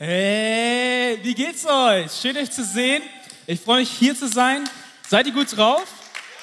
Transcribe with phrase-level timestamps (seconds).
[0.00, 2.12] Hey, wie geht's euch?
[2.22, 3.02] Schön euch zu sehen.
[3.48, 4.62] Ich freue mich hier zu sein.
[5.08, 5.82] Seid ihr gut drauf?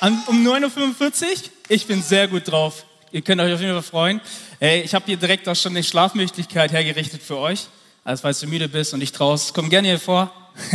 [0.01, 1.37] Um 9.45 Uhr?
[1.69, 2.85] Ich bin sehr gut drauf.
[3.13, 4.19] Ihr könnt euch auf jeden Fall freuen.
[4.59, 7.67] Hey, ich habe hier direkt auch schon eine Schlafmöglichkeit hergerichtet für euch.
[8.03, 10.33] Also falls du müde bist und nicht traust, komm gerne hier vor.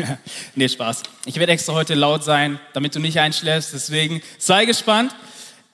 [0.54, 1.02] nee, Spaß.
[1.26, 3.74] Ich werde extra heute laut sein, damit du nicht einschläfst.
[3.74, 5.14] Deswegen sei gespannt.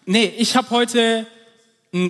[0.07, 1.29] Nee, ich habe heute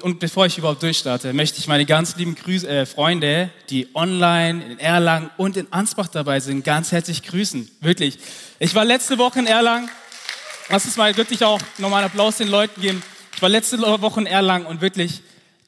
[0.03, 4.65] und bevor ich überhaupt durchstarte, möchte ich meine ganz lieben Grüße, äh, Freunde, die online
[4.65, 7.71] in Erlangen und in Ansbach dabei sind, ganz herzlich grüßen.
[7.81, 8.19] Wirklich.
[8.59, 9.89] Ich war letzte Woche in Erlangen.
[10.69, 13.03] Lass uns mal wirklich auch nochmal einen Applaus den Leuten geben.
[13.35, 15.23] Ich war letzte Woche in Erlangen und wirklich,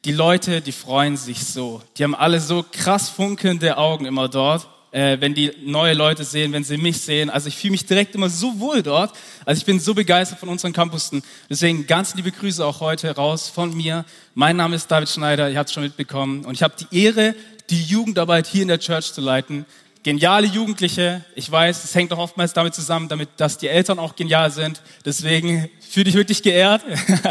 [0.04, 1.82] die Leute, die freuen sich so.
[1.96, 6.52] Die haben alle so krass funkelnde Augen immer dort äh, wenn die neue Leute sehen,
[6.52, 7.30] wenn sie mich sehen.
[7.30, 9.12] Also ich fühle mich direkt immer so wohl dort.
[9.44, 11.22] Also ich bin so begeistert von unseren Campussen.
[11.50, 14.04] Deswegen ganz liebe Grüße auch heute raus von mir.
[14.34, 16.44] Mein Name ist David Schneider, ihr habt es schon mitbekommen.
[16.44, 17.34] Und ich habe die Ehre,
[17.70, 19.66] die Jugendarbeit hier in der Church zu leiten.
[20.02, 21.24] Geniale Jugendliche.
[21.34, 24.80] Ich weiß, es hängt auch oftmals damit zusammen, damit, dass die Eltern auch genial sind.
[25.04, 26.82] Deswegen fühle dich wirklich geehrt.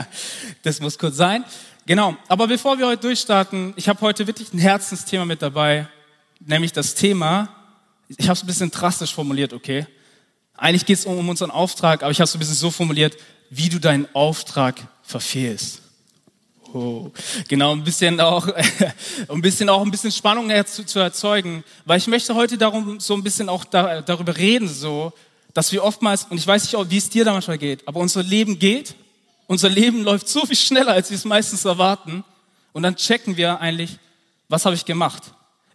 [0.64, 1.44] das muss kurz sein.
[1.88, 2.16] Genau.
[2.28, 5.88] Aber bevor wir heute durchstarten, ich habe heute wirklich ein Herzensthema mit dabei
[6.40, 7.50] nämlich das Thema,
[8.08, 9.86] ich habe es ein bisschen drastisch formuliert, okay?
[10.56, 13.16] Eigentlich geht es um, unseren Auftrag, aber ich habe es ein bisschen so formuliert,
[13.50, 15.82] wie du deinen Auftrag verfehlst.
[16.74, 17.12] Oh,
[17.48, 18.48] genau, ein bisschen auch,
[19.30, 23.14] ein bisschen auch ein bisschen Spannung zu, zu erzeugen, weil ich möchte heute darum so
[23.14, 25.14] ein bisschen auch da, darüber reden, so,
[25.54, 28.22] dass wir oftmals, und ich weiß nicht, wie es dir da manchmal geht, aber unser
[28.22, 28.96] Leben geht,
[29.48, 32.24] unser Leben läuft so viel schneller, als wir es meistens erwarten,
[32.74, 33.98] und dann checken wir eigentlich,
[34.50, 35.24] was habe ich gemacht?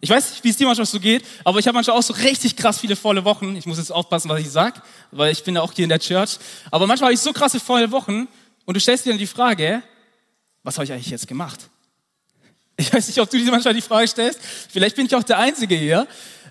[0.03, 2.11] Ich weiß nicht, wie es dir manchmal so geht, aber ich habe manchmal auch so
[2.11, 3.55] richtig krass viele volle Wochen.
[3.55, 5.99] Ich muss jetzt aufpassen, was ich sag, weil ich bin ja auch hier in der
[5.99, 6.39] Church.
[6.71, 8.27] Aber manchmal habe ich so krasse volle Wochen
[8.65, 9.81] und du stellst dir dann die Frage,
[10.61, 11.69] was habe ich eigentlich jetzt gemacht?
[12.75, 15.37] Ich weiß nicht, ob du dir manchmal die Frage stellst, vielleicht bin ich auch der
[15.37, 16.05] Einzige hier,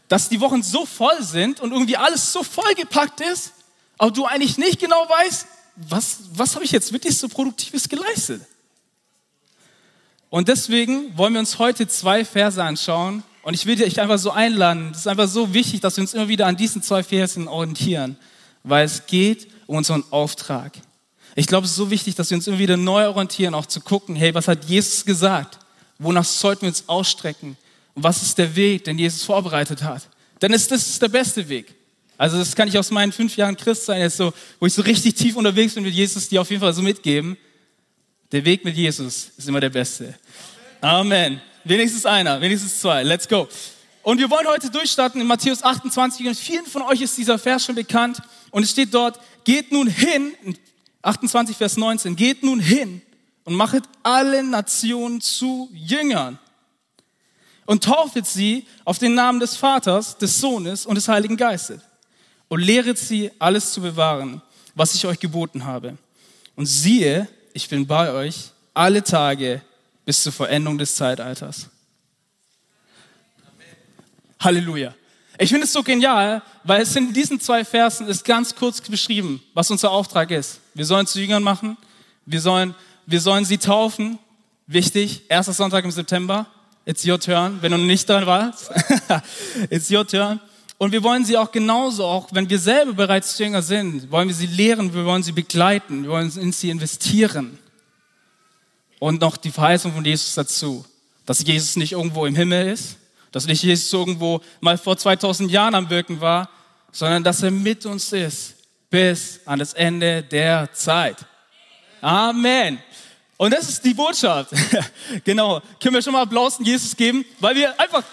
[0.09, 3.53] dass die Wochen so voll sind und irgendwie alles so vollgepackt ist,
[3.99, 8.41] aber du eigentlich nicht genau weißt, was, was habe ich jetzt wirklich so Produktives geleistet?
[10.31, 14.31] Und deswegen wollen wir uns heute zwei Verse anschauen, und ich will dich einfach so
[14.31, 14.91] einladen.
[14.93, 18.17] Es ist einfach so wichtig, dass wir uns immer wieder an diesen zwei Versen orientieren,
[18.63, 20.73] weil es geht um unseren Auftrag.
[21.35, 23.81] Ich glaube, es ist so wichtig, dass wir uns immer wieder neu orientieren, auch zu
[23.81, 25.59] gucken, hey, was hat Jesus gesagt?
[25.99, 27.57] Wonach sollten wir uns ausstrecken?
[27.95, 30.09] Und was ist der Weg, den Jesus vorbereitet hat?
[30.41, 31.75] Denn es, das ist der beste Weg.
[32.19, 34.83] Also das kann ich aus meinen fünf Jahren Christ sein, jetzt so, wo ich so
[34.83, 37.37] richtig tief unterwegs bin mit Jesus, die auf jeden Fall so mitgeben.
[38.31, 40.15] Der Weg mit Jesus ist immer der beste.
[40.81, 41.41] Amen.
[41.65, 43.03] Wenigstens einer, wenigstens zwei.
[43.03, 43.49] Let's go.
[44.03, 46.27] Und wir wollen heute durchstarten in Matthäus 28.
[46.27, 48.21] Und vielen von euch ist dieser Vers schon bekannt.
[48.51, 50.35] Und es steht dort, geht nun hin,
[51.03, 53.03] 28 Vers 19, geht nun hin
[53.45, 56.39] und machet alle Nationen zu Jüngern
[57.67, 61.81] und taufet sie auf den Namen des Vaters, des Sohnes und des Heiligen Geistes
[62.49, 64.43] und lehret sie alles zu bewahren,
[64.75, 65.97] was ich euch geboten habe.
[66.55, 69.63] Und siehe, ich bin bei euch alle Tage
[70.05, 71.69] bis zur Verendung des Zeitalters.
[74.41, 74.95] Halleluja.
[75.39, 79.43] Ich finde es so genial, weil es in diesen zwei Versen ist ganz kurz beschrieben,
[79.55, 80.61] was unser Auftrag ist.
[80.75, 81.77] Wir sollen zu Jüngern machen,
[82.27, 82.75] wir sollen,
[83.07, 84.19] wir sollen sie taufen.
[84.67, 86.47] Wichtig, erster Sonntag im September.
[86.85, 88.71] It's your turn, wenn du nicht dran warst.
[89.71, 90.41] It's your turn.
[90.79, 94.35] Und wir wollen sie auch genauso, auch wenn wir selber bereits Jünger sind, wollen wir
[94.35, 97.59] sie lehren, wir wollen sie begleiten, wir wollen in sie investieren.
[99.03, 100.85] Und noch die Verheißung von Jesus dazu,
[101.27, 102.99] dass Jesus nicht irgendwo im Himmel ist,
[103.33, 106.49] dass nicht Jesus irgendwo mal vor 2000 Jahren am Wirken war,
[106.93, 108.55] sondern dass er mit uns ist
[108.91, 111.17] bis an das Ende der Zeit.
[112.01, 112.79] Amen.
[113.39, 114.53] Und das ist die Botschaft.
[115.25, 115.61] genau.
[115.83, 118.05] Können wir schon mal Applaus an Jesus geben, weil wir einfach,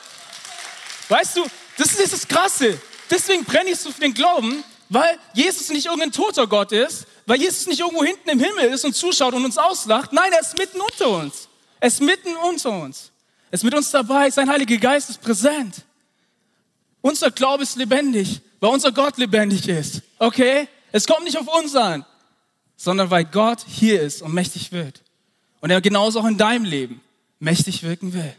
[1.08, 1.46] weißt du,
[1.78, 2.82] das ist das Krasse.
[3.12, 7.40] Deswegen brenne ich so für den Glauben, weil Jesus nicht irgendein toter Gott ist, weil
[7.40, 10.12] Jesus nicht irgendwo hinten im Himmel ist und zuschaut und uns auslacht.
[10.12, 11.48] Nein, er ist mitten unter uns.
[11.80, 13.12] Er ist mitten unter uns.
[13.52, 14.30] Er ist mit uns dabei.
[14.32, 15.84] Sein Heiliger Geist ist präsent.
[17.02, 20.02] Unser Glaube ist lebendig, weil unser Gott lebendig ist.
[20.18, 20.68] Okay?
[20.92, 22.04] Es kommt nicht auf uns an,
[22.76, 25.02] sondern weil Gott hier ist und mächtig wird.
[25.62, 27.02] Und er genauso auch in deinem Leben
[27.40, 28.36] mächtig wirken will.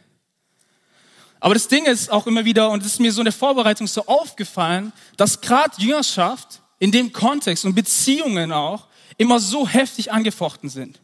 [1.40, 3.86] Aber das Ding ist auch immer wieder, und es ist mir so in der Vorbereitung
[3.86, 10.68] so aufgefallen, dass gerade Jüngerschaft in dem Kontext und Beziehungen auch immer so heftig angefochten
[10.68, 11.00] sind.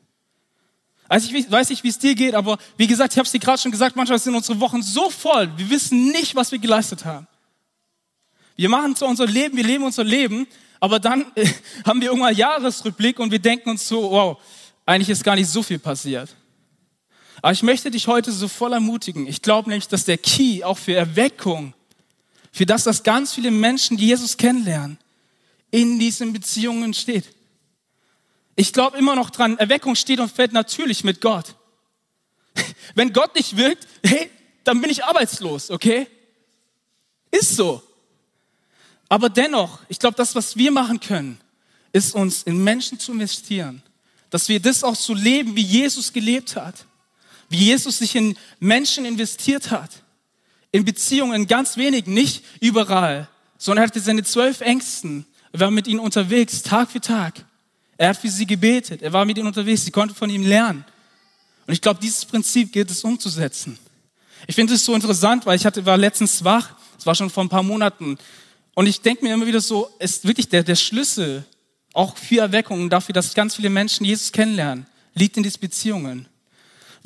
[1.09, 3.39] Also ich weiß nicht, wie es dir geht, aber wie gesagt, ich habe es dir
[3.39, 7.05] gerade schon gesagt, manchmal sind unsere Wochen so voll, wir wissen nicht, was wir geleistet
[7.05, 7.27] haben.
[8.57, 10.47] Wir machen so unser Leben, wir leben unser Leben,
[10.81, 11.27] aber dann
[11.85, 14.39] haben wir irgendwann Jahresrückblick und wir denken uns so, wow,
[14.85, 16.35] eigentlich ist gar nicht so viel passiert.
[17.43, 19.27] Aber ich möchte dich heute so voll ermutigen.
[19.27, 21.75] Ich glaube nämlich, dass der Key auch für Erweckung
[22.57, 24.97] für das, dass ganz viele Menschen, die Jesus kennenlernen,
[25.71, 27.27] in diesen Beziehungen steht.
[28.55, 31.55] Ich glaube immer noch dran, Erweckung steht und fällt natürlich mit Gott.
[32.95, 34.31] Wenn Gott nicht wirkt, hey,
[34.65, 36.07] dann bin ich arbeitslos, okay?
[37.31, 37.83] Ist so.
[39.11, 41.39] Aber dennoch, ich glaube, das, was wir machen können,
[41.93, 43.83] ist uns in Menschen zu investieren.
[44.31, 46.87] Dass wir das auch so leben, wie Jesus gelebt hat.
[47.49, 49.91] Wie Jesus sich in Menschen investiert hat.
[50.73, 55.27] In Beziehungen ganz wenig, nicht überall, sondern er hatte seine zwölf Ängsten.
[55.53, 57.45] Er war mit ihnen unterwegs, Tag für Tag.
[57.97, 59.03] Er hat für sie gebetet.
[59.03, 59.85] Er war mit ihnen unterwegs.
[59.85, 60.85] Sie konnten von ihm lernen.
[61.67, 63.79] Und ich glaube, dieses Prinzip gilt es umzusetzen.
[64.47, 66.75] Ich finde es so interessant, weil ich hatte, war letztens wach.
[66.99, 68.19] Es war schon vor ein paar Monaten.
[68.75, 71.45] Und ich denke mir immer wieder so, ist wirklich der, der Schlüssel
[71.95, 76.29] auch für Erweckung und dafür, dass ganz viele Menschen Jesus kennenlernen, liegt in diesen Beziehungen.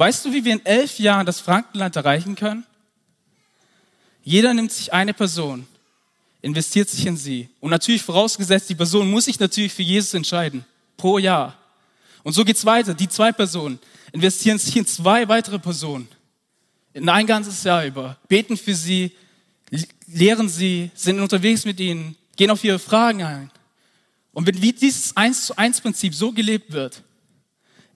[0.00, 2.64] Weißt du, wie wir in elf Jahren das Frankenland erreichen können?
[4.22, 5.66] Jeder nimmt sich eine Person,
[6.40, 7.50] investiert sich in sie.
[7.60, 10.64] Und natürlich vorausgesetzt, die Person muss sich natürlich für Jesus entscheiden.
[10.96, 11.54] Pro Jahr.
[12.22, 12.94] Und so geht's weiter.
[12.94, 13.78] Die zwei Personen
[14.10, 16.08] investieren sich in zwei weitere Personen.
[16.94, 18.16] In ein ganzes Jahr über.
[18.26, 19.12] Beten für sie,
[20.06, 23.50] lehren sie, sind unterwegs mit ihnen, gehen auf ihre Fragen ein.
[24.32, 27.02] Und wenn dieses 1 zu 1 Prinzip so gelebt wird,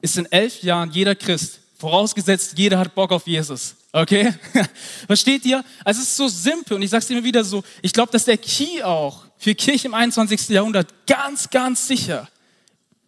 [0.02, 3.76] ist in elf Jahren jeder Christ, vorausgesetzt jeder hat Bock auf Jesus.
[3.92, 4.32] Okay?
[5.06, 5.62] Versteht ihr?
[5.84, 8.24] Also es ist so simpel und ich sage es immer wieder so, ich glaube, dass
[8.24, 10.48] der Key auch für Kirche im 21.
[10.48, 12.26] Jahrhundert ganz, ganz sicher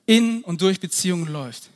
[0.05, 1.70] in und durch Beziehungen läuft.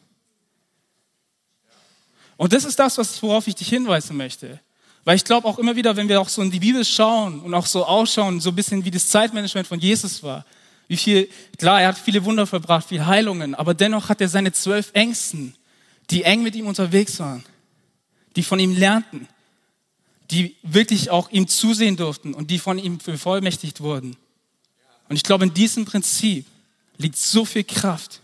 [2.36, 4.60] Und das ist das, worauf ich dich hinweisen möchte.
[5.04, 7.54] Weil ich glaube auch immer wieder, wenn wir auch so in die Bibel schauen und
[7.54, 10.44] auch so ausschauen, so ein bisschen wie das Zeitmanagement von Jesus war,
[10.86, 14.52] wie viel, klar, er hat viele Wunder verbracht, viel Heilungen, aber dennoch hat er seine
[14.52, 15.54] zwölf Ängsten,
[16.10, 17.44] die eng mit ihm unterwegs waren,
[18.36, 19.28] die von ihm lernten,
[20.30, 24.16] die wirklich auch ihm zusehen durften und die von ihm bevollmächtigt wurden.
[25.08, 26.46] Und ich glaube, in diesem Prinzip
[26.96, 28.20] liegt so viel Kraft.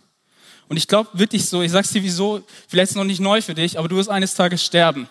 [0.68, 3.40] Und ich glaube wirklich so, ich sag's dir wieso, vielleicht ist es noch nicht neu
[3.40, 5.08] für dich, aber du wirst eines Tages sterben.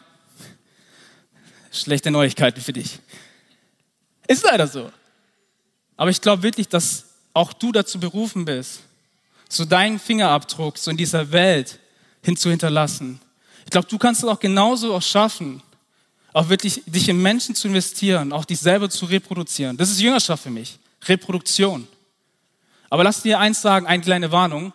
[1.72, 3.00] Schlechte Neuigkeiten für dich.
[4.27, 4.92] Ist leider so.
[5.98, 8.81] Aber ich glaube wirklich, dass auch du dazu berufen bist,
[9.50, 11.80] so deinen Fingerabdruck so in dieser Welt
[12.25, 13.22] hin zu hinterlassen.
[13.66, 15.62] Ich glaube, du kannst es auch genauso auch schaffen,
[16.33, 19.77] auch wirklich dich in Menschen zu investieren, auch dich selber zu reproduzieren.
[19.77, 20.77] Das ist Jüngerschaft für mich.
[21.07, 21.88] Reproduktion.
[22.89, 24.74] Aber lass dir eins sagen, eine kleine Warnung.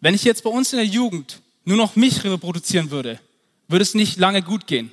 [0.00, 3.20] Wenn ich jetzt bei uns in der Jugend nur noch mich reproduzieren würde,
[3.68, 4.90] würde es nicht lange gut gehen.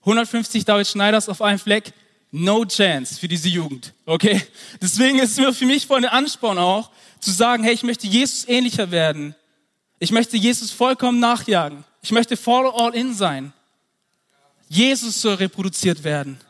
[0.00, 1.92] 150 David Schneiders auf einem Fleck,
[2.32, 4.42] no chance für diese Jugend, okay?
[4.80, 6.90] Deswegen ist es mir für mich voll ein Ansporn auch,
[7.20, 9.34] zu sagen, hey, ich möchte Jesus ähnlicher werden.
[10.02, 11.84] Ich möchte Jesus vollkommen nachjagen.
[12.00, 13.52] Ich möchte follow all in sein.
[14.66, 16.40] Jesus soll reproduziert werden.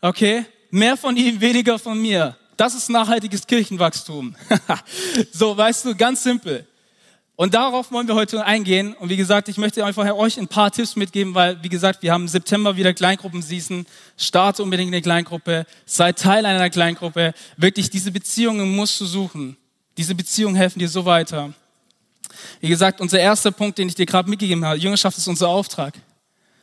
[0.00, 0.46] Okay?
[0.70, 2.36] Mehr von ihm, weniger von mir.
[2.56, 4.36] Das ist nachhaltiges Kirchenwachstum.
[5.32, 6.64] so, weißt du, ganz simpel.
[7.34, 8.94] Und darauf wollen wir heute eingehen.
[8.94, 12.12] Und wie gesagt, ich möchte einfach euch ein paar Tipps mitgeben, weil, wie gesagt, wir
[12.12, 13.84] haben im September wieder Kleingruppenseason.
[14.16, 15.66] Starte unbedingt eine Kleingruppe.
[15.86, 17.34] Sei Teil einer Kleingruppe.
[17.56, 19.56] Wirklich, diese Beziehungen musst du suchen.
[19.96, 21.52] Diese Beziehungen helfen dir so weiter.
[22.64, 25.92] Wie gesagt, unser erster Punkt, den ich dir gerade mitgegeben habe, Jüngerschaft ist unser Auftrag.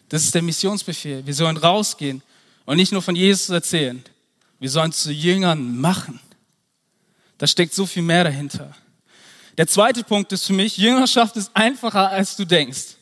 [0.09, 1.24] Das ist der Missionsbefehl.
[1.27, 2.24] Wir sollen rausgehen
[2.65, 4.03] und nicht nur von Jesus erzählen.
[4.57, 6.19] Wir sollen zu Jüngern machen.
[7.37, 8.76] Da steckt so viel mehr dahinter.
[9.59, 12.95] Der zweite Punkt ist für mich, Jüngerschaft ist einfacher, als du denkst.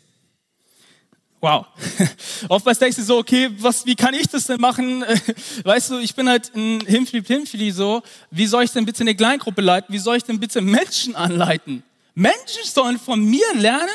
[1.40, 1.68] Wow.
[2.50, 5.06] Oftmals denkst du so, okay, was, wie kann ich das denn machen?
[5.64, 8.04] Weißt du, ich bin halt ein Himfli Pimfli so.
[8.30, 9.94] Wie soll ich denn bitte eine Kleingruppe leiten?
[9.94, 11.84] Wie soll ich denn bitte Menschen anleiten?
[12.20, 13.88] Menschen sollen von mir lernen?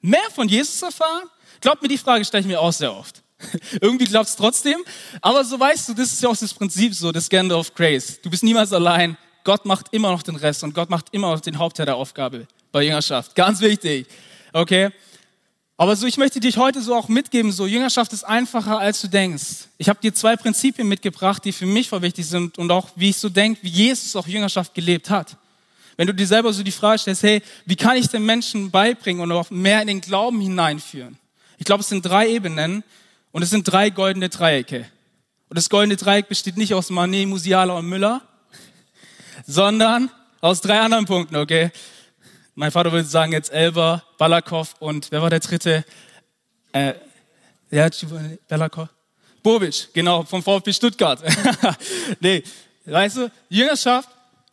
[0.00, 1.30] Mehr von Jesus erfahren?
[1.60, 3.22] Glaubt mir, die Frage stelle ich mir auch sehr oft.
[3.80, 4.78] Irgendwie glaubt es trotzdem.
[5.20, 8.20] Aber so weißt du, das ist ja auch das Prinzip so, das Scandal of Grace.
[8.20, 9.16] Du bist niemals allein.
[9.44, 12.48] Gott macht immer noch den Rest und Gott macht immer noch den Hauptteil der Aufgabe
[12.72, 13.36] bei Jüngerschaft.
[13.36, 14.08] Ganz wichtig.
[14.52, 14.90] Okay?
[15.76, 19.06] Aber so, ich möchte dich heute so auch mitgeben, so Jüngerschaft ist einfacher, als du
[19.06, 19.68] denkst.
[19.78, 23.10] Ich habe dir zwei Prinzipien mitgebracht, die für mich voll wichtig sind und auch, wie
[23.10, 25.36] ich so denke, wie Jesus auch Jüngerschaft gelebt hat.
[25.96, 29.22] Wenn du dir selber so die Frage stellst, hey, wie kann ich den Menschen beibringen
[29.22, 31.18] und auch mehr in den Glauben hineinführen?
[31.58, 32.84] Ich glaube, es sind drei Ebenen
[33.32, 34.86] und es sind drei goldene Dreiecke.
[35.48, 38.20] Und das goldene Dreieck besteht nicht aus Manet, Musiala und Müller,
[39.46, 40.10] sondern
[40.40, 41.70] aus drei anderen Punkten, okay?
[42.54, 45.84] Mein Vater würde sagen jetzt Elber, Balakov und wer war der dritte?
[46.72, 46.94] Äh,
[47.70, 47.88] ja,
[48.48, 48.88] Balakov?
[49.42, 51.22] Bobic, genau, vom VfB Stuttgart.
[52.20, 52.42] nee,
[52.84, 54.08] weißt du, Jüngerschaft,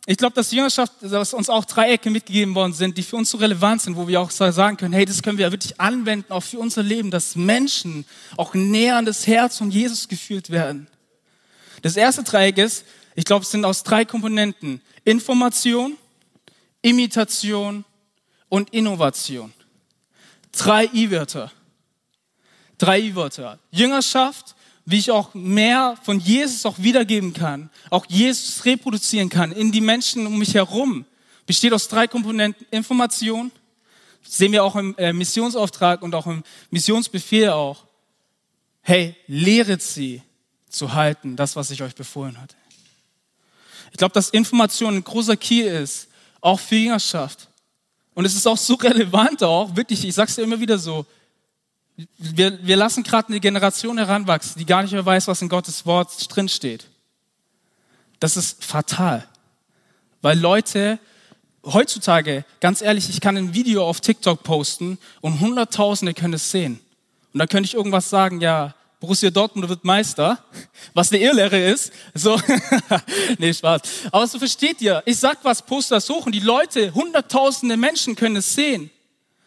[0.06, 3.38] ich glaube, dass Jüngerschaft, dass uns auch Dreiecke mitgegeben worden sind, die für uns so
[3.38, 6.58] relevant sind, wo wir auch sagen können, hey, das können wir wirklich anwenden, auch für
[6.58, 8.04] unser Leben, dass Menschen
[8.36, 10.88] auch näher an das Herz von Jesus geführt werden.
[11.80, 12.84] Das erste Dreieck ist,
[13.14, 14.82] ich glaube, es sind aus drei Komponenten.
[15.04, 15.96] Information,
[16.82, 17.84] Imitation
[18.48, 19.52] und Innovation.
[20.52, 21.50] Drei I-Wörter.
[22.76, 23.58] Drei I-Wörter.
[23.70, 24.54] Jüngerschaft,
[24.86, 29.80] wie ich auch mehr von Jesus auch wiedergeben kann, auch Jesus reproduzieren kann in die
[29.80, 31.06] Menschen um mich herum,
[31.46, 32.66] besteht aus drei Komponenten.
[32.70, 33.50] Information,
[34.22, 37.84] sehen wir auch im äh, Missionsauftrag und auch im Missionsbefehl auch.
[38.82, 40.22] Hey, lehret sie
[40.68, 42.56] zu halten, das, was ich euch befohlen hatte.
[43.90, 46.08] Ich glaube, dass Information ein großer Key ist,
[46.40, 47.48] auch für Jüngerschaft.
[48.12, 51.06] Und es ist auch so relevant auch, wirklich, ich sag's dir immer wieder so,
[52.18, 55.86] wir, wir lassen gerade eine Generation heranwachsen, die gar nicht mehr weiß, was in Gottes
[55.86, 56.86] Wort drinsteht.
[58.18, 59.26] Das ist fatal.
[60.22, 60.98] Weil Leute
[61.64, 66.80] heutzutage, ganz ehrlich, ich kann ein Video auf TikTok posten und Hunderttausende können es sehen.
[67.32, 70.42] Und da könnte ich irgendwas sagen, ja, Borussia Dortmund wird Meister,
[70.94, 71.92] was eine Irrlehre ist.
[72.14, 72.40] So,
[73.38, 73.82] nee, Spaß.
[74.10, 78.16] Aber so versteht ihr, ich sag was, poste das hoch und die Leute, hunderttausende Menschen
[78.16, 78.90] können es sehen.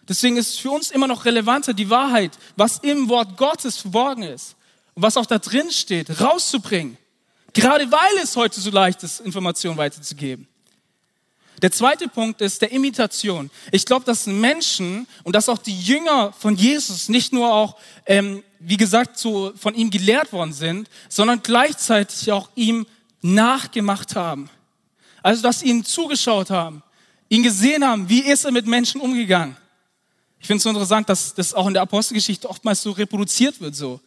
[0.07, 4.23] Deswegen ist es für uns immer noch relevanter, die Wahrheit, was im Wort Gottes verborgen
[4.23, 4.55] ist
[4.95, 6.97] und was auch da drin steht, rauszubringen.
[7.53, 10.47] Gerade weil es heute so leicht ist, Informationen weiterzugeben.
[11.61, 13.49] Der zweite Punkt ist der Imitation.
[13.71, 18.43] Ich glaube, dass Menschen und dass auch die Jünger von Jesus nicht nur auch, ähm,
[18.59, 22.85] wie gesagt, so von ihm gelehrt worden sind, sondern gleichzeitig auch ihm
[23.21, 24.51] nachgemacht haben.
[25.23, 26.83] Also, dass sie ihn zugeschaut haben,
[27.27, 29.57] ihn gesehen haben, wie ist er mit Menschen umgegangen.
[30.39, 33.75] Ich finde es so interessant, dass das auch in der Apostelgeschichte oftmals so reproduziert wird,
[33.75, 33.99] so.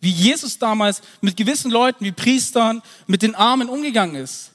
[0.00, 4.50] Wie Jesus damals mit gewissen Leuten, wie Priestern, mit den Armen umgegangen ist.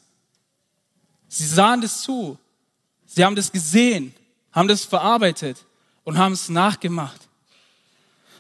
[1.30, 2.38] Sie sahen das zu.
[3.06, 4.14] Sie haben das gesehen,
[4.52, 5.58] haben das verarbeitet
[6.04, 7.22] und haben es nachgemacht.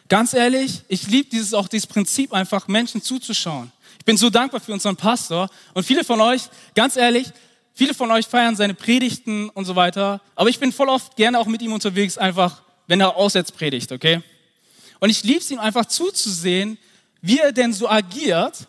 [0.09, 3.71] Ganz ehrlich, ich liebe dieses auch dieses Prinzip einfach Menschen zuzuschauen.
[3.99, 6.43] Ich bin so dankbar für unseren Pastor und viele von euch,
[6.75, 7.27] ganz ehrlich,
[7.73, 11.39] viele von euch feiern seine Predigten und so weiter, aber ich bin voll oft gerne
[11.39, 14.21] auch mit ihm unterwegs, einfach wenn er aussetzt predigt, okay?
[14.99, 16.77] Und ich liebe es ihm einfach zuzusehen,
[17.21, 18.67] wie er denn so agiert,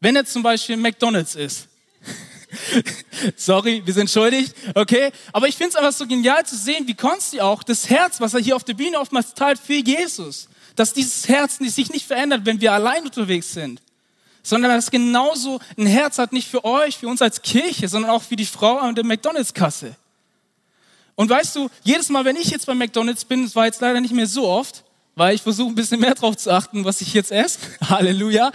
[0.00, 1.68] wenn er zum Beispiel McDonald's ist.
[3.36, 5.10] Sorry, wir sind schuldig, okay?
[5.32, 8.34] Aber ich finde es einfach so genial zu sehen, wie Konsti auch das Herz, was
[8.34, 12.42] er hier auf der Bühne oftmals teilt für Jesus, dass dieses Herz sich nicht verändert,
[12.44, 13.80] wenn wir allein unterwegs sind,
[14.42, 18.22] sondern dass genauso ein Herz hat, nicht für euch, für uns als Kirche, sondern auch
[18.22, 19.96] für die Frau an der McDonalds-Kasse.
[21.16, 24.00] Und weißt du, jedes Mal, wenn ich jetzt bei McDonalds bin, das war jetzt leider
[24.00, 24.84] nicht mehr so oft,
[25.16, 27.58] weil ich versuche ein bisschen mehr drauf zu achten, was ich jetzt esse.
[27.88, 28.50] Halleluja.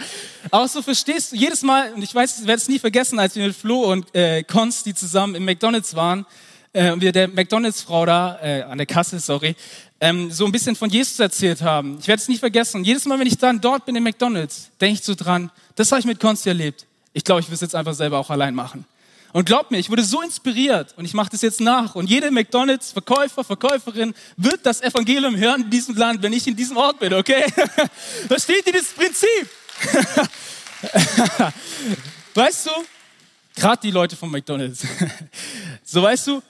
[0.50, 3.34] Aber so verstehst du, jedes Mal, und ich weiß, ich werde es nie vergessen, als
[3.34, 6.26] wir mit Flo und äh, Konsti zusammen im McDonalds waren,
[6.72, 9.56] äh, und wir der McDonalds-Frau da, äh, an der Kasse, sorry,
[10.00, 11.98] ähm, so ein bisschen von Jesus erzählt haben.
[12.00, 12.78] Ich werde es nie vergessen.
[12.78, 15.90] Und jedes Mal, wenn ich dann dort bin im McDonalds, denke ich so dran, das
[15.90, 16.86] habe ich mit Konsti erlebt.
[17.12, 18.84] Ich glaube, ich will es jetzt einfach selber auch allein machen.
[19.32, 21.94] Und glaubt mir, ich wurde so inspiriert und ich mache das jetzt nach.
[21.94, 26.76] Und jede McDonalds-Verkäufer, Verkäuferin wird das Evangelium hören in diesem Land, wenn ich in diesem
[26.76, 27.44] Ort bin, okay?
[28.28, 29.48] Versteht ihr das Prinzip?
[32.34, 32.70] weißt du,
[33.54, 34.84] gerade die Leute von McDonalds,
[35.84, 36.42] so weißt du,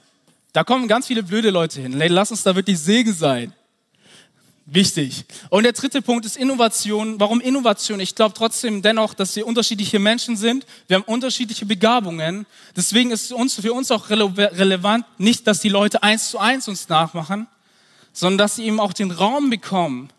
[0.53, 1.93] da kommen ganz viele blöde Leute hin.
[1.93, 3.53] Lass uns da wirklich Segen sein.
[4.73, 5.25] Wichtig.
[5.49, 7.19] Und der dritte Punkt ist Innovation.
[7.19, 7.99] Warum Innovation?
[7.99, 10.65] Ich glaube trotzdem dennoch, dass wir unterschiedliche Menschen sind.
[10.87, 12.47] Wir haben unterschiedliche Begabungen.
[12.77, 16.89] Deswegen ist es für uns auch relevant, nicht, dass die Leute eins zu eins uns
[16.89, 17.49] nachmachen,
[18.13, 20.11] sondern dass sie eben auch den Raum bekommen,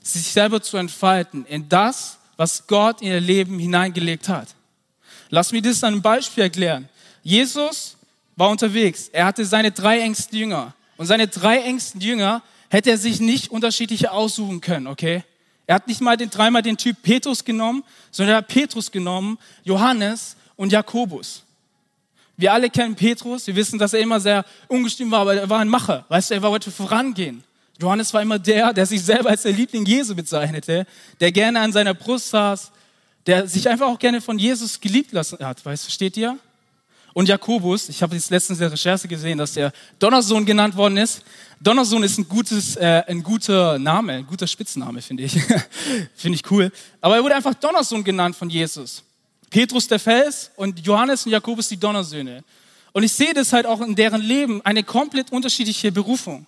[0.00, 4.46] sich selber zu entfalten in das, was Gott in ihr Leben hineingelegt hat.
[5.28, 6.88] Lass mich das an einem Beispiel erklären.
[7.24, 7.96] Jesus
[8.36, 9.08] war unterwegs.
[9.08, 10.72] Er hatte seine drei engsten Jünger.
[10.98, 15.24] Und seine drei engsten Jünger hätte er sich nicht unterschiedliche aussuchen können, okay?
[15.66, 19.38] Er hat nicht mal den, dreimal den Typ Petrus genommen, sondern er hat Petrus genommen,
[19.64, 21.44] Johannes und Jakobus.
[22.36, 25.58] Wir alle kennen Petrus, wir wissen, dass er immer sehr ungestüm war, aber er war
[25.58, 27.42] ein Macher, weißt du, er wollte vorangehen.
[27.80, 30.86] Johannes war immer der, der sich selber als der Liebling Jesu bezeichnete,
[31.20, 32.72] der gerne an seiner Brust saß,
[33.26, 36.38] der sich einfach auch gerne von Jesus geliebt lassen hat, weißt du, versteht ihr?
[37.14, 40.96] Und Jakobus, ich habe jetzt letztens in der Recherche gesehen, dass der Donnersohn genannt worden
[40.98, 41.22] ist.
[41.60, 45.32] Donnersohn ist ein, gutes, äh, ein guter Name, ein guter Spitzname, finde ich.
[46.14, 46.70] finde ich cool.
[47.00, 49.02] Aber er wurde einfach Donnersohn genannt von Jesus.
[49.50, 52.44] Petrus der Fels und Johannes und Jakobus die Donnersöhne.
[52.92, 56.46] Und ich sehe das halt auch in deren Leben eine komplett unterschiedliche Berufung.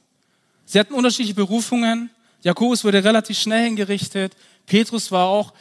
[0.67, 2.11] Sie hatten unterschiedliche Berufungen.
[2.43, 4.33] Jakobus wurde relativ schnell hingerichtet.
[4.67, 5.52] Petrus war auch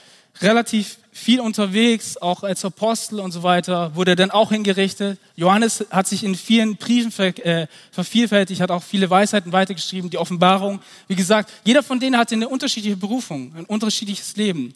[0.41, 5.20] relativ viel unterwegs, auch als Apostel und so weiter, wurde dann auch hingerichtet.
[5.36, 10.18] Johannes hat sich in vielen Briefen ver, äh, vervielfältigt, hat auch viele Weisheiten weitergeschrieben, die
[10.18, 10.80] Offenbarung.
[11.08, 14.75] Wie gesagt, jeder von denen hatte eine unterschiedliche Berufung, ein unterschiedliches Leben,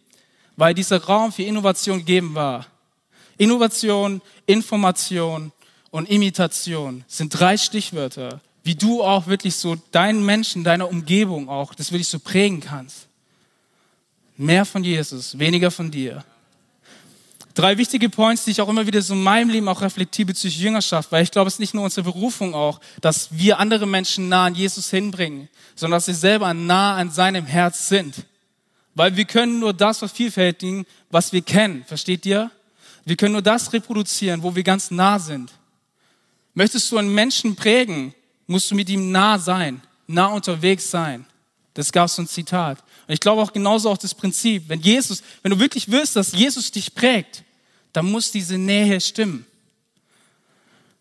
[0.56, 2.66] weil dieser Raum für Innovation gegeben war.
[3.38, 5.52] Innovation, Information
[5.92, 11.75] und Imitation sind drei Stichwörter, wie du auch wirklich so deinen Menschen, deiner Umgebung auch,
[11.75, 13.08] das wirklich so prägen kannst.
[14.38, 16.24] Mehr von Jesus, weniger von dir.
[17.54, 20.60] Drei wichtige Points, die ich auch immer wieder so in meinem Leben auch reflektiere bezüglich
[20.60, 24.28] Jüngerschaft, weil ich glaube, es ist nicht nur unsere Berufung auch, dass wir andere Menschen
[24.28, 28.25] nah an Jesus hinbringen, sondern dass sie selber nah an seinem Herz sind.
[28.96, 31.84] Weil wir können nur das vervielfältigen, was wir kennen.
[31.86, 32.50] Versteht ihr?
[33.06, 35.52] Wir können nur das reproduzieren, wo wir ganz nah sind.
[36.56, 38.16] Möchtest du einen Menschen prägen,
[38.48, 41.25] musst du mit ihm nah sein, nah unterwegs sein.
[41.74, 42.80] Das gab so ein Zitat.
[43.07, 46.31] Und ich glaube auch genauso auch das Prinzip, wenn Jesus, wenn du wirklich willst, dass
[46.31, 47.43] Jesus dich prägt,
[47.91, 49.45] dann muss diese Nähe stimmen.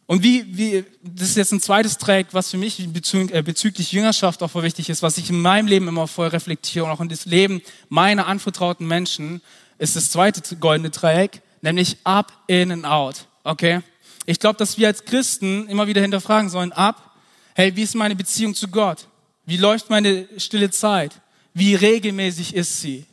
[0.07, 3.93] Und wie, wie, das ist jetzt ein zweites Track, was für mich bezüglich, äh, bezüglich
[3.93, 7.01] Jüngerschaft auch voll wichtig ist, was ich in meinem Leben immer voll reflektiere und auch
[7.01, 9.41] in das Leben meiner anvertrauten Menschen,
[9.79, 13.27] ist das zweite goldene Dreieck, nämlich up, in and out.
[13.43, 13.81] Okay?
[14.27, 17.17] Ich glaube, dass wir als Christen immer wieder hinterfragen sollen, ab,
[17.55, 19.07] hey, wie ist meine Beziehung zu Gott?
[19.47, 21.22] Wie läuft meine stille Zeit?
[21.55, 23.05] Wie regelmäßig ist sie?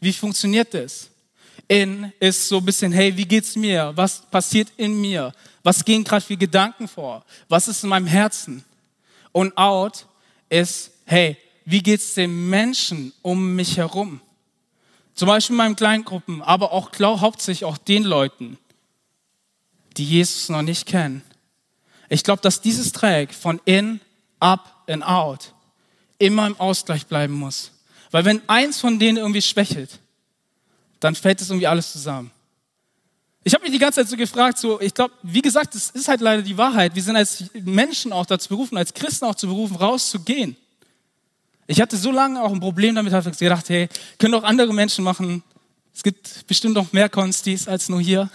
[0.00, 1.10] Wie funktioniert das?
[1.68, 3.92] In ist so ein bisschen, hey, wie geht's mir?
[3.94, 5.32] Was passiert in mir?
[5.62, 7.24] Was gehen gerade für Gedanken vor?
[7.48, 8.64] Was ist in meinem Herzen?
[9.32, 10.06] Und out
[10.48, 14.20] ist, hey, wie geht's den Menschen um mich herum?
[15.14, 18.58] Zum Beispiel in meinen Kleingruppen, aber auch hauptsächlich auch den Leuten,
[19.96, 21.22] die Jesus noch nicht kennen.
[22.08, 24.00] Ich glaube, dass dieses Dreieck von in,
[24.40, 25.52] up and out
[26.20, 27.72] immer im Ausgleich bleiben muss.
[28.12, 29.98] Weil wenn eins von denen irgendwie schwächelt,
[31.00, 32.30] dann fällt es irgendwie alles zusammen.
[33.42, 36.08] Ich habe mich die ganze Zeit so gefragt, so, ich glaube, wie gesagt, das ist
[36.08, 36.94] halt leider die Wahrheit.
[36.94, 40.56] Wir sind als Menschen auch dazu berufen, als Christen auch zu berufen, rauszugehen.
[41.66, 45.04] Ich hatte so lange auch ein Problem damit, habe gedacht, hey, können doch andere Menschen
[45.04, 45.42] machen.
[45.94, 48.28] Es gibt bestimmt noch mehr Konstis als nur hier.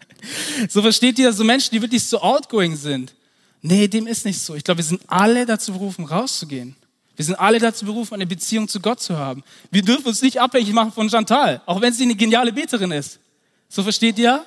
[0.68, 3.14] so versteht ihr, so Menschen, die wirklich so outgoing sind.
[3.62, 4.54] Nee, dem ist nicht so.
[4.54, 6.74] Ich glaube, wir sind alle dazu berufen, rauszugehen.
[7.20, 9.44] Wir sind alle dazu berufen, eine Beziehung zu Gott zu haben.
[9.70, 13.20] Wir dürfen uns nicht abhängig machen von Chantal, auch wenn sie eine geniale Beterin ist.
[13.68, 14.42] So versteht ihr?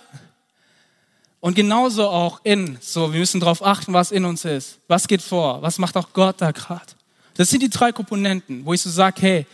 [1.39, 4.79] Und genauso auch in, so, wir müssen darauf achten, was in uns ist.
[4.88, 5.62] Was geht vor?
[5.62, 6.93] Was macht auch Gott da gerade?
[7.36, 9.45] Das sind die drei Komponenten, wo ich so sage, hey,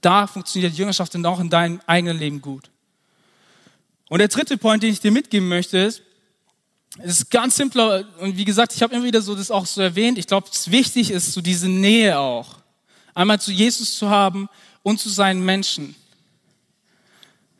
[0.00, 2.70] da funktioniert Jüngerschaft und auch in deinem eigenen Leben gut.
[4.08, 6.00] Und der dritte Point, den ich dir mitgeben möchte, ist,
[6.98, 9.80] es ist ganz simpler und wie gesagt, ich habe immer wieder so das auch so
[9.80, 10.18] erwähnt.
[10.18, 12.56] Ich glaube, es wichtig ist, so diese Nähe auch,
[13.14, 14.48] einmal zu Jesus zu haben
[14.82, 15.94] und zu seinen Menschen.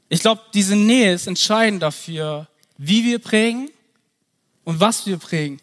[0.09, 3.71] Ich glaube, diese Nähe ist entscheidend dafür, wie wir prägen
[4.65, 5.61] und was wir prägen.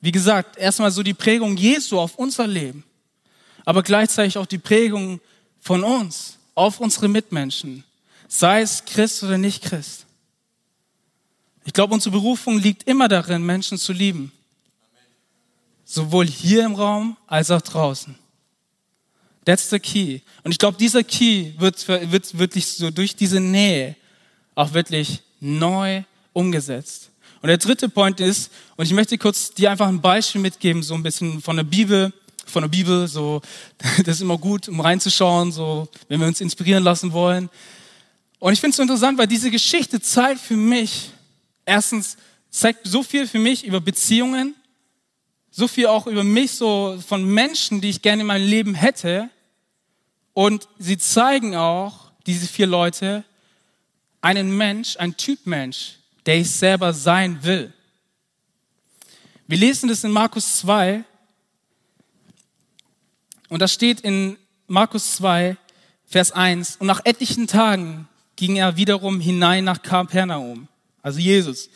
[0.00, 2.82] Wie gesagt, erstmal so die Prägung Jesu auf unser Leben,
[3.64, 5.20] aber gleichzeitig auch die Prägung
[5.60, 7.84] von uns auf unsere Mitmenschen,
[8.26, 10.06] sei es Christ oder nicht Christ.
[11.64, 14.32] Ich glaube, unsere Berufung liegt immer darin, Menschen zu lieben.
[15.84, 18.16] Sowohl hier im Raum als auch draußen.
[19.44, 20.20] That's the key.
[20.44, 23.96] Und ich glaube, dieser Key wird, wird wirklich so durch diese Nähe
[24.54, 27.10] auch wirklich neu umgesetzt.
[27.40, 30.94] Und der dritte Point ist, und ich möchte kurz dir einfach ein Beispiel mitgeben, so
[30.94, 32.12] ein bisschen von der Bibel,
[32.46, 33.42] von der Bibel, so,
[34.04, 37.50] das ist immer gut, um reinzuschauen, so, wenn wir uns inspirieren lassen wollen.
[38.38, 41.10] Und ich finde es so interessant, weil diese Geschichte zeigt für mich,
[41.72, 42.18] erstens
[42.50, 44.54] zeigt so viel für mich über Beziehungen,
[45.50, 49.30] so viel auch über mich, so von Menschen, die ich gerne in meinem Leben hätte.
[50.34, 53.24] Und sie zeigen auch, diese vier Leute,
[54.20, 57.72] einen Mensch, ein Typ Mensch, der ich selber sein will.
[59.46, 61.04] Wir lesen das in Markus 2.
[63.48, 65.56] Und das steht in Markus 2,
[66.06, 66.76] Vers 1.
[66.76, 70.68] Und nach etlichen Tagen ging er wiederum hinein nach Kapernaum
[71.02, 71.68] also Jesus.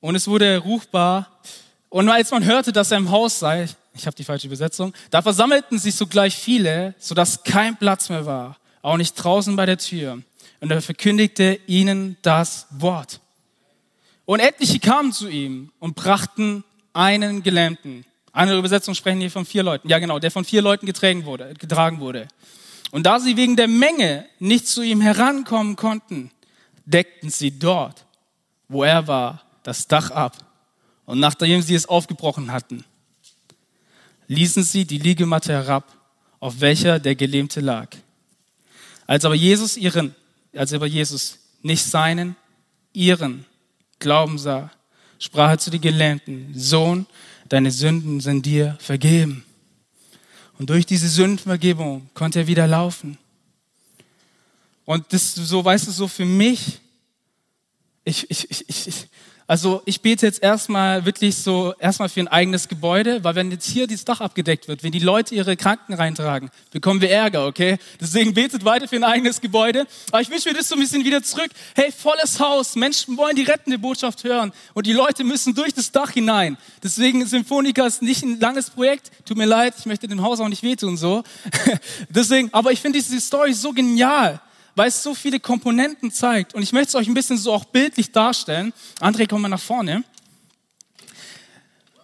[0.00, 1.40] Und es wurde ruchbar.
[1.88, 5.22] Und als man hörte, dass er im Haus sei, ich habe die falsche Übersetzung, da
[5.22, 10.22] versammelten sich sogleich viele, sodass kein Platz mehr war, auch nicht draußen bei der Tür.
[10.60, 13.20] Und er verkündigte ihnen das Wort.
[14.24, 18.04] Und etliche kamen zu ihm und brachten einen Gelähmten.
[18.32, 19.88] Eine Übersetzung sprechen hier von vier Leuten.
[19.88, 21.54] Ja, genau, der von vier Leuten getragen wurde.
[21.54, 22.28] Getragen wurde.
[22.90, 26.30] Und da sie wegen der Menge nicht zu ihm herankommen konnten,
[26.84, 28.05] deckten sie dort
[28.68, 30.36] wo er war, das Dach ab.
[31.04, 32.84] Und nachdem sie es aufgebrochen hatten,
[34.28, 35.92] ließen sie die Liegematte herab,
[36.40, 37.88] auf welcher der Gelähmte lag.
[39.06, 40.14] Als aber Jesus ihren,
[40.54, 42.36] als aber Jesus nicht seinen,
[42.92, 43.44] ihren
[43.98, 44.70] Glauben sah,
[45.18, 47.06] sprach er zu den Gelähmten, Sohn,
[47.48, 49.44] deine Sünden sind dir vergeben.
[50.58, 53.18] Und durch diese Sündenvergebung konnte er wieder laufen.
[54.84, 56.80] Und das, so weißt du, so für mich
[58.06, 59.08] ich, ich, ich, ich,
[59.48, 63.66] also ich bete jetzt erstmal wirklich so, erstmal für ein eigenes Gebäude, weil wenn jetzt
[63.66, 67.78] hier dieses Dach abgedeckt wird, wenn die Leute ihre Kranken reintragen, bekommen wir Ärger, okay?
[68.00, 69.86] Deswegen betet weiter für ein eigenes Gebäude.
[70.10, 71.50] Aber ich wünsche mir das so ein bisschen wieder zurück.
[71.74, 75.90] Hey, volles Haus, Menschen wollen die rettende Botschaft hören und die Leute müssen durch das
[75.90, 76.56] Dach hinein.
[76.82, 79.10] Deswegen Symphonika ist nicht ein langes Projekt.
[79.26, 81.24] Tut mir leid, ich möchte dem Haus auch nicht wehtun so.
[82.08, 84.40] Deswegen, aber ich finde diese Story so genial
[84.76, 86.54] weil es so viele Komponenten zeigt.
[86.54, 88.72] Und ich möchte es euch ein bisschen so auch bildlich darstellen.
[89.00, 90.04] André, komm mal nach vorne.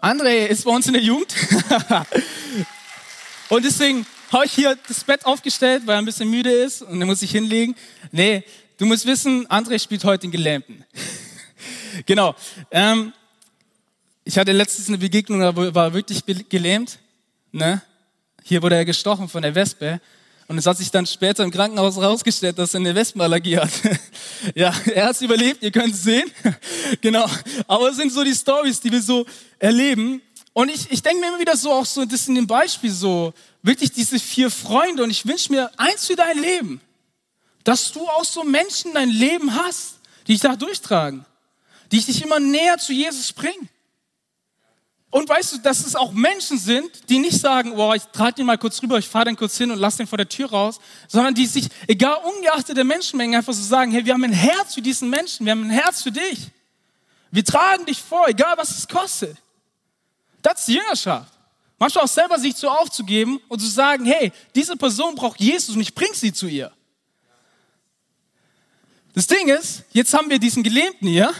[0.00, 1.32] André ist bei uns in der Jugend.
[3.50, 6.98] und deswegen habe ich hier das Bett aufgestellt, weil er ein bisschen müde ist und
[6.98, 7.76] er muss sich hinlegen.
[8.10, 8.42] Nee,
[8.78, 10.84] du musst wissen, André spielt heute den Gelähmten.
[12.06, 12.34] genau.
[12.70, 13.12] Ähm,
[14.24, 16.98] ich hatte letztens eine Begegnung, da war er wirklich gelähmt.
[17.52, 17.82] Ne?
[18.42, 20.00] Hier wurde er gestochen von der Wespe.
[20.48, 23.70] Und es hat sich dann später im Krankenhaus herausgestellt, dass er eine Wespenallergie hat.
[24.54, 26.30] ja, er hat es überlebt, ihr könnt es sehen.
[27.00, 27.26] genau.
[27.66, 29.24] Aber es sind so die Stories, die wir so
[29.58, 30.20] erleben.
[30.52, 33.32] Und ich, ich denke mir immer wieder so, auch so, das in dem Beispiel so,
[33.62, 35.02] wirklich diese vier Freunde.
[35.02, 36.80] Und ich wünsche mir eins für dein Leben,
[37.64, 41.24] dass du auch so Menschen in dein Leben hast, die dich da durchtragen,
[41.90, 43.68] die dich immer näher zu Jesus bringen.
[45.12, 48.46] Und weißt du, dass es auch Menschen sind, die nicht sagen, boah, ich trage den
[48.46, 50.80] mal kurz rüber, ich fahre den kurz hin und lass den vor der Tür raus,
[51.06, 54.72] sondern die sich, egal ungeachtet der Menschenmenge, einfach so sagen, hey, wir haben ein Herz
[54.72, 56.48] für diesen Menschen, wir haben ein Herz für dich.
[57.30, 59.36] Wir tragen dich vor, egal was es kostet.
[60.40, 61.30] Das ist die Jüngerschaft.
[61.78, 65.82] Manchmal auch selber sich zu aufzugeben und zu sagen, hey, diese Person braucht Jesus und
[65.82, 66.72] ich bring sie zu ihr.
[69.12, 71.34] Das Ding ist, jetzt haben wir diesen Gelähmten hier,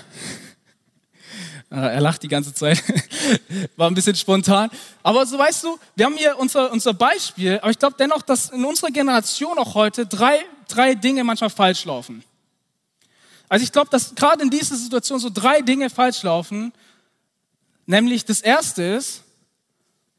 [1.73, 2.83] er lacht die ganze Zeit.
[3.77, 4.71] War ein bisschen spontan.
[5.03, 8.51] Aber so weißt du, wir haben hier unser, unser Beispiel, aber ich glaube dennoch, dass
[8.51, 12.23] in unserer Generation auch heute drei, drei Dinge manchmal falsch laufen.
[13.49, 16.73] Also ich glaube, dass gerade in dieser Situation so drei Dinge falsch laufen.
[17.87, 19.23] Nämlich das erste ist,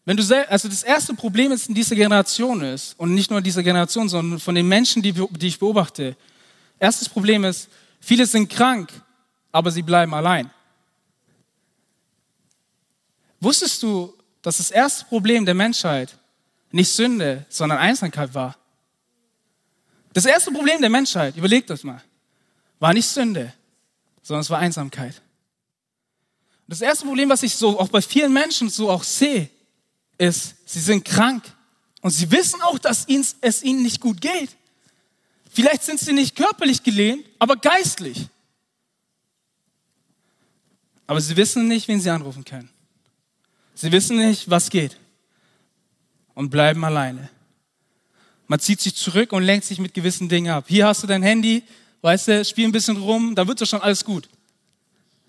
[0.06, 3.44] wenn du also das erste Problem ist in dieser Generation ist, und nicht nur in
[3.44, 6.18] dieser Generation, sondern von den Menschen, die, die ich beobachte.
[6.78, 7.70] Erstes Problem ist,
[8.02, 8.92] viele sind krank,
[9.52, 10.52] aber sie bleiben allein.
[13.44, 16.18] Wusstest du, dass das erste Problem der Menschheit
[16.72, 18.58] nicht Sünde, sondern Einsamkeit war?
[20.14, 22.02] Das erste Problem der Menschheit, überlegt das mal,
[22.80, 23.54] war nicht Sünde,
[24.22, 25.22] sondern es war Einsamkeit.
[26.68, 29.50] Das erste Problem, was ich so auch bei vielen Menschen so auch sehe,
[30.18, 31.44] ist, sie sind krank
[32.02, 33.06] und sie wissen auch, dass
[33.42, 34.52] es ihnen nicht gut geht.
[35.50, 38.28] Vielleicht sind sie nicht körperlich gelähmt, aber geistlich.
[41.08, 42.70] Aber sie wissen nicht, wen sie anrufen können.
[43.76, 44.98] Sie wissen nicht, was geht
[46.36, 47.30] und bleiben alleine.
[48.48, 50.66] Man zieht sich zurück und lenkt sich mit gewissen Dingen ab.
[50.68, 51.64] Hier hast du dein Handy,
[52.02, 54.30] weißt du, spiel ein bisschen rum, da wird doch schon alles gut.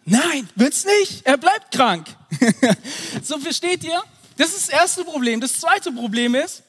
[0.05, 1.25] Nein, wird's nicht.
[1.25, 2.07] Er bleibt krank.
[3.23, 4.03] so versteht ihr?
[4.37, 5.41] Das ist das erste Problem.
[5.41, 6.63] Das zweite Problem ist,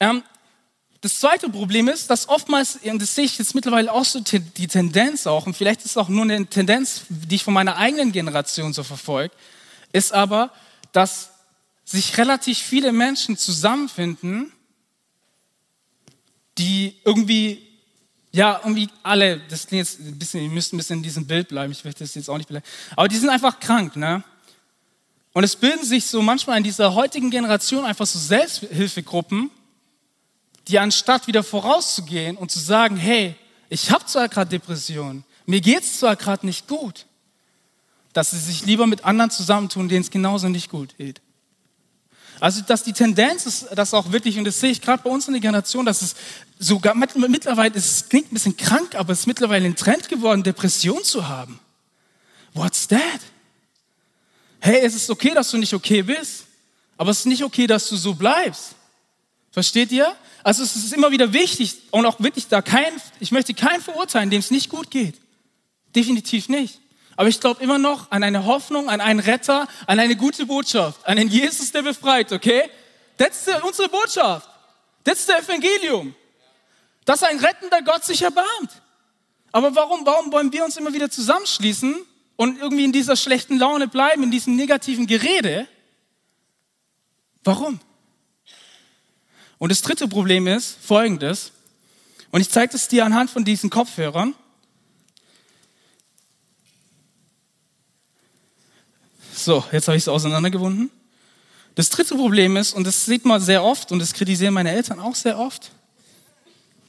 [0.00, 0.22] ähm,
[1.00, 4.66] das zweite Problem ist, dass oftmals, und das sehe ich jetzt mittlerweile auch so die
[4.66, 8.10] Tendenz auch, und vielleicht ist es auch nur eine Tendenz, die ich von meiner eigenen
[8.10, 9.32] Generation so verfolge,
[9.92, 10.52] ist aber,
[10.92, 11.30] dass
[11.84, 14.52] sich relativ viele Menschen zusammenfinden,
[16.58, 17.66] die irgendwie,
[18.30, 21.48] ja, irgendwie alle, das klingt jetzt ein bisschen, ihr müsst ein bisschen in diesem Bild
[21.48, 24.22] bleiben, ich möchte das jetzt auch nicht bleiben, aber die sind einfach krank, ne?
[25.32, 29.50] Und es bilden sich so manchmal in dieser heutigen Generation einfach so Selbsthilfegruppen,
[30.66, 33.36] die anstatt wieder vorauszugehen und zu sagen, hey,
[33.68, 37.06] ich habe zwar gerade Depression, mir geht es zwar gerade nicht gut,
[38.18, 41.20] dass sie sich lieber mit anderen zusammentun, denen es genauso nicht gut geht.
[42.40, 45.28] Also, dass die Tendenz ist, dass auch wirklich, und das sehe ich gerade bei uns
[45.28, 46.16] in der Generation, dass es
[46.58, 51.04] sogar mittlerweile, es klingt ein bisschen krank, aber es ist mittlerweile ein Trend geworden, Depression
[51.04, 51.60] zu haben.
[52.54, 53.20] What's that?
[54.58, 56.46] Hey, es ist okay, dass du nicht okay bist,
[56.96, 58.74] aber es ist nicht okay, dass du so bleibst.
[59.52, 60.12] Versteht ihr?
[60.42, 64.28] Also es ist immer wieder wichtig und auch wirklich da kein, ich möchte keinen verurteilen,
[64.28, 65.14] dem es nicht gut geht.
[65.94, 66.80] Definitiv nicht.
[67.18, 71.04] Aber ich glaube immer noch an eine Hoffnung, an einen Retter, an eine gute Botschaft,
[71.04, 72.70] an einen Jesus, der befreit, okay?
[73.16, 74.48] Das ist unsere Botschaft.
[75.02, 76.14] Das ist das Evangelium.
[77.04, 78.70] Dass ein rettender Gott sich erbarmt.
[79.50, 81.96] Aber warum, warum wollen wir uns immer wieder zusammenschließen
[82.36, 85.66] und irgendwie in dieser schlechten Laune bleiben, in diesem negativen Gerede?
[87.42, 87.80] Warum?
[89.58, 91.50] Und das dritte Problem ist folgendes.
[92.30, 94.36] Und ich zeige es dir anhand von diesen Kopfhörern.
[99.38, 100.90] So, jetzt habe ich es auseinandergewunden.
[101.76, 104.98] Das dritte Problem ist, und das sieht man sehr oft, und das kritisieren meine Eltern
[104.98, 105.70] auch sehr oft,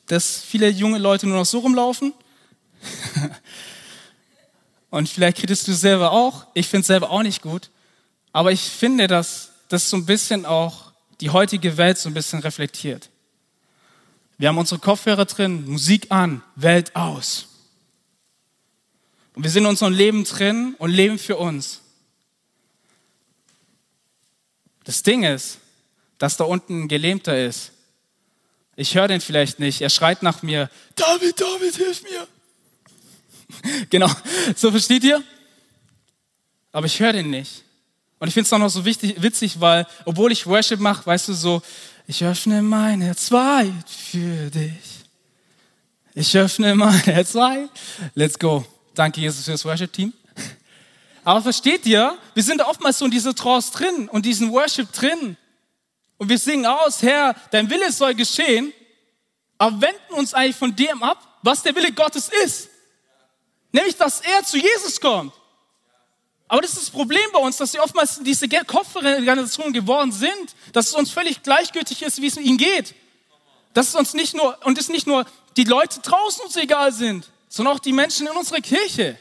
[0.08, 2.12] dass viele junge Leute nur noch so rumlaufen.
[4.90, 6.48] Und vielleicht kriegst du selber auch.
[6.56, 7.70] Ich finde es selber auch nicht gut.
[8.32, 12.40] Aber ich finde, dass das so ein bisschen auch die heutige Welt so ein bisschen
[12.40, 13.10] reflektiert.
[14.40, 17.50] Wir haben unsere Kopfhörer drin, Musik an, Welt aus.
[19.36, 21.82] Und wir sind in unserem Leben drin und leben für uns.
[24.90, 25.60] Das Ding ist,
[26.18, 27.74] dass da unten ein Gelähmter ist.
[28.76, 29.82] Ich höre den vielleicht nicht.
[29.82, 32.28] Er schreit nach mir, David, David, hilf mir.
[33.92, 34.10] genau,
[34.56, 35.24] so versteht ihr?
[36.72, 37.64] Aber ich höre den nicht.
[38.18, 41.28] Und ich finde es auch noch so wichtig, witzig, weil, obwohl ich Worship mache, weißt
[41.28, 41.62] du, so,
[42.08, 45.06] ich öffne mein Herz weit für dich.
[46.16, 47.70] Ich öffne mein Herz weit.
[48.16, 48.66] Let's go.
[48.96, 50.14] Danke, Jesus, für das Worship-Team.
[51.30, 55.38] Aber versteht ihr, wir sind oftmals so in dieser Trance drin und diesen Worship drin.
[56.18, 58.74] Und wir singen aus, Herr, dein Wille soll geschehen,
[59.60, 62.70] aber wenden uns eigentlich von dem ab, was der Wille Gottes ist.
[63.72, 65.32] Nämlich, dass er zu Jesus kommt.
[66.48, 70.88] Aber das ist das Problem bei uns, dass wir oftmals diese Kopforganisation geworden sind, dass
[70.88, 72.96] es uns völlig gleichgültig ist, wie es ihnen geht.
[73.76, 77.30] Dass es uns nicht nur, und es nicht nur die Leute draußen uns egal sind,
[77.50, 79.20] sondern auch die Menschen in unserer Kirche.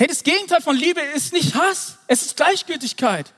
[0.00, 3.34] Hey, das Gegenteil von Liebe ist nicht Hass, es ist Gleichgültigkeit.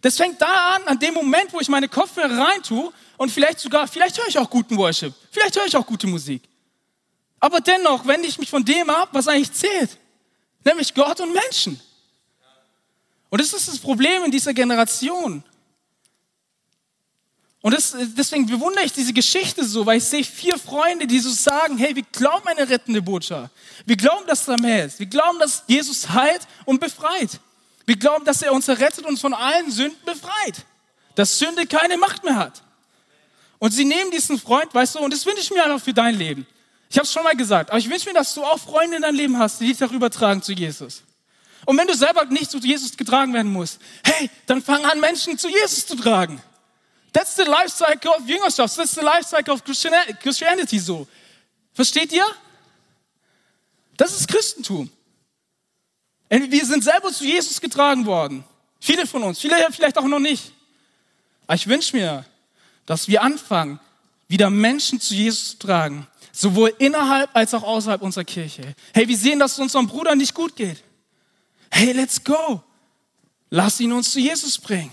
[0.00, 3.86] Das fängt da an, an dem Moment, wo ich meine Kopfhörer reintue und vielleicht sogar,
[3.86, 6.42] vielleicht höre ich auch guten Worship, vielleicht höre ich auch gute Musik.
[7.38, 9.98] Aber dennoch wende ich mich von dem ab, was eigentlich zählt,
[10.64, 11.80] nämlich Gott und Menschen.
[13.30, 15.44] Und das ist das Problem in dieser Generation.
[17.62, 21.30] Und das, deswegen bewundere ich diese Geschichte so, weil ich sehe vier Freunde, die so
[21.30, 23.52] sagen, hey, wir glauben eine rettende Botschaft.
[23.86, 24.98] Wir glauben, dass er mehr ist.
[24.98, 27.38] Wir glauben, dass Jesus heilt und befreit.
[27.86, 30.66] Wir glauben, dass er uns errettet und von allen Sünden befreit.
[31.14, 32.62] Dass Sünde keine Macht mehr hat.
[33.60, 36.16] Und sie nehmen diesen Freund, weißt du, und das wünsche ich mir einfach für dein
[36.16, 36.44] Leben.
[36.90, 39.02] Ich habe es schon mal gesagt, aber ich wünsche mir, dass du auch Freunde in
[39.02, 41.04] deinem Leben hast, die dich darüber tragen zu Jesus.
[41.64, 45.38] Und wenn du selber nicht zu Jesus getragen werden musst, hey, dann fang an, Menschen
[45.38, 46.42] zu Jesus zu tragen.
[47.12, 48.74] That's the life cycle of Jüngerschaft.
[48.76, 51.06] That's the life cycle of Christianity so.
[51.74, 52.26] Versteht ihr?
[53.96, 54.90] Das ist Christentum.
[56.28, 58.44] Wir sind selber zu Jesus getragen worden.
[58.80, 60.52] Viele von uns, viele vielleicht auch noch nicht.
[61.46, 62.24] Aber ich wünsche mir,
[62.86, 63.78] dass wir anfangen,
[64.28, 68.74] wieder Menschen zu Jesus zu tragen, Sowohl innerhalb als auch außerhalb unserer Kirche.
[68.94, 70.82] Hey, wir sehen, dass es unserem Bruder nicht gut geht.
[71.70, 72.62] Hey, let's go.
[73.50, 74.90] Lass ihn uns zu Jesus bringen.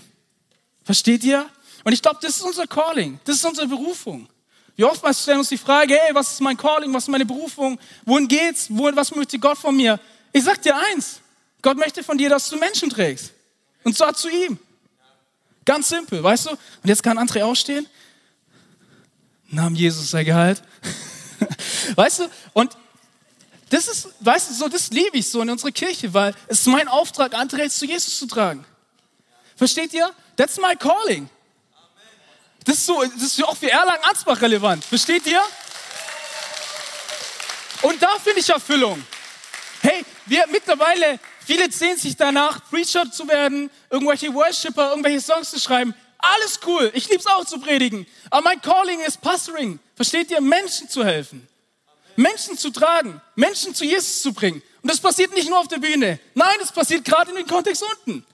[0.84, 1.48] Versteht ihr?
[1.84, 3.18] Und ich glaube, das ist unser Calling.
[3.24, 4.28] Das ist unsere Berufung.
[4.76, 6.92] Wie oftmals stellen uns die Frage, hey, was ist mein Calling?
[6.94, 7.78] Was ist meine Berufung?
[8.04, 8.66] Wohin geht's?
[8.70, 9.98] Wohin, was möchte Gott von mir?
[10.32, 11.20] Ich sag dir eins.
[11.62, 13.32] Gott möchte von dir, dass du Menschen trägst.
[13.84, 14.58] Und zwar zu ihm.
[15.64, 16.50] Ganz simpel, weißt du?
[16.50, 17.86] Und jetzt kann André aufstehen.
[19.48, 20.62] Namen Jesus sei geheilt.
[21.96, 22.30] Weißt du?
[22.52, 22.76] Und
[23.70, 26.66] das ist, weißt du, so, das liebe ich so in unserer Kirche, weil es ist
[26.66, 28.64] mein Auftrag, andere zu Jesus zu tragen.
[29.56, 30.10] Versteht ihr?
[30.36, 31.28] That's my calling.
[32.64, 34.84] Das ist so, das ist auch für Erlangen-Ansbach relevant.
[34.84, 35.42] Versteht ihr?
[37.82, 39.02] Und da finde ich Erfüllung.
[39.80, 45.58] Hey, wir mittlerweile, viele sehen sich danach, Preacher zu werden, irgendwelche Worshipper, irgendwelche Songs zu
[45.58, 45.94] schreiben.
[46.18, 46.90] Alles cool.
[46.94, 48.06] Ich liebe es auch zu predigen.
[48.28, 49.78] Aber mein Calling ist Pastoring.
[49.96, 50.40] Versteht ihr?
[50.42, 51.48] Menschen zu helfen.
[52.16, 54.62] Menschen zu tragen, Menschen zu Jesus zu bringen.
[54.82, 56.18] Und das passiert nicht nur auf der Bühne.
[56.34, 58.26] Nein, das passiert gerade in dem Kontext unten.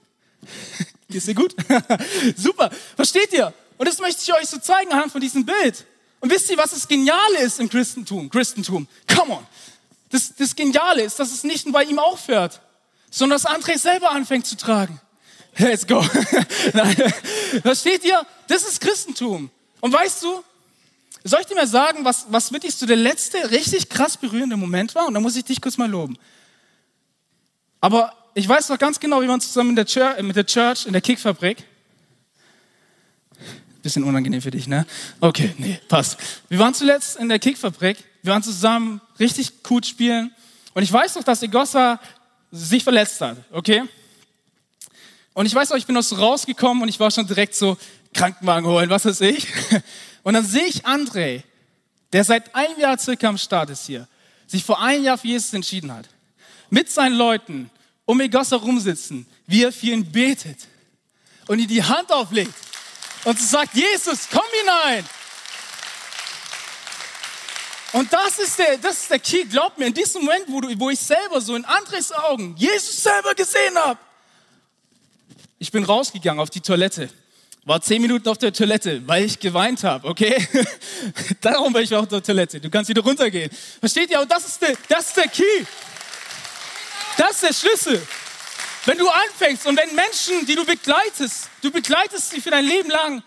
[1.07, 1.55] Ist dir gut?
[2.35, 2.69] Super.
[2.95, 3.53] Versteht ihr?
[3.77, 5.85] Und das möchte ich euch so zeigen anhand von diesem Bild.
[6.19, 8.29] Und wisst ihr, was das Geniale ist im Christentum?
[8.29, 8.87] Christentum.
[9.13, 9.47] Come on.
[10.09, 12.61] Das, das Geniale ist, dass es nicht bei ihm aufhört,
[13.11, 14.99] sondern dass André selber anfängt zu tragen.
[15.57, 16.05] Let's go.
[16.73, 16.95] Nein.
[17.61, 18.25] Versteht ihr?
[18.47, 19.49] Das ist Christentum.
[19.79, 20.43] Und weißt du,
[21.23, 24.95] soll ich dir mal sagen, was, was wirklich so der letzte richtig krass berührende Moment
[24.95, 25.07] war?
[25.07, 26.17] Und da muss ich dich kurz mal loben.
[27.81, 30.85] Aber ich weiß noch ganz genau, wie wir zusammen in der Church, mit der Church
[30.85, 31.63] in der Kickfabrik.
[33.87, 34.85] Bisschen unangenehm für dich, ne?
[35.21, 36.17] Okay, nee, passt.
[36.49, 38.03] Wir waren zuletzt in der Kickfabrik.
[38.21, 40.35] Wir waren zusammen richtig gut spielen.
[40.73, 41.97] Und ich weiß noch, dass Egossa
[42.51, 43.83] sich verletzt hat, okay?
[45.33, 47.77] Und ich weiß noch, ich bin aus rausgekommen und ich war schon direkt so,
[48.13, 49.47] Krankenwagen holen, was weiß ich.
[50.23, 51.43] Und dann sehe ich André,
[52.11, 54.05] der seit einem Jahr circa am Start ist hier,
[54.47, 56.09] sich vor einem Jahr für Jesus entschieden hat,
[56.69, 57.69] mit seinen Leuten
[58.03, 60.57] um Egossa rumsitzen, wie er für ihn betet
[61.47, 62.53] und ihm die Hand auflegt
[63.23, 65.05] und sagt, Jesus, komm hinein.
[67.93, 69.45] Und das ist der, das ist der Key.
[69.45, 73.01] Glaub mir, in diesem Moment, wo, du, wo ich selber so in Andres Augen Jesus
[73.01, 73.99] selber gesehen habe,
[75.59, 77.09] ich bin rausgegangen auf die Toilette
[77.67, 80.47] war zehn Minuten auf der Toilette, weil ich geweint habe, okay?
[81.41, 82.61] Darum war ich auf der Toilette.
[82.61, 83.51] Du kannst wieder runtergehen.
[83.81, 84.21] Versteht ihr?
[84.21, 85.65] Und das ist der, das ist der Key.
[87.17, 88.07] Das ist der Schlüssel.
[88.87, 92.89] Wenn du anfängst und wenn Menschen, die du begleitest, du begleitest sie für dein Leben
[92.89, 93.21] lang,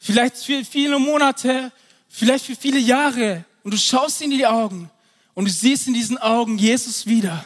[0.00, 1.70] vielleicht für viele Monate,
[2.08, 4.90] vielleicht für viele Jahre, und du schaust ihnen in die Augen
[5.34, 7.44] und du siehst in diesen Augen Jesus wieder.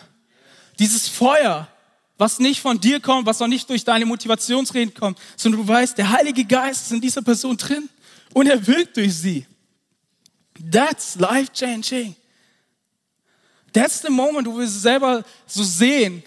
[0.79, 1.69] Dieses Feuer,
[2.17, 5.99] was nicht von dir kommt, was auch nicht durch deine Motivationsreden kommt, sondern du weißt,
[5.99, 7.91] der Heilige Geist ist in dieser Person drin
[8.33, 9.47] und er wirkt durch sie.
[10.73, 12.17] That's life changing.
[13.75, 16.23] That's the moment, wo wir selber so sehen,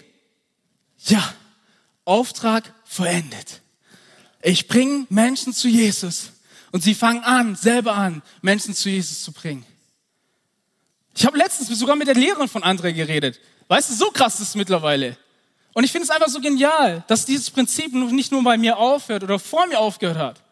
[1.06, 1.34] ja,
[2.04, 3.60] Auftrag verendet.
[4.42, 6.30] Ich bringe Menschen zu Jesus
[6.72, 9.64] und sie fangen an, selber an, Menschen zu Jesus zu bringen.
[11.14, 13.40] Ich habe letztens sogar mit der Lehrerin von André geredet.
[13.68, 15.16] Weißt du, so krass ist es mittlerweile.
[15.72, 19.22] Und ich finde es einfach so genial, dass dieses Prinzip nicht nur bei mir aufhört
[19.22, 20.42] oder vor mir aufgehört hat.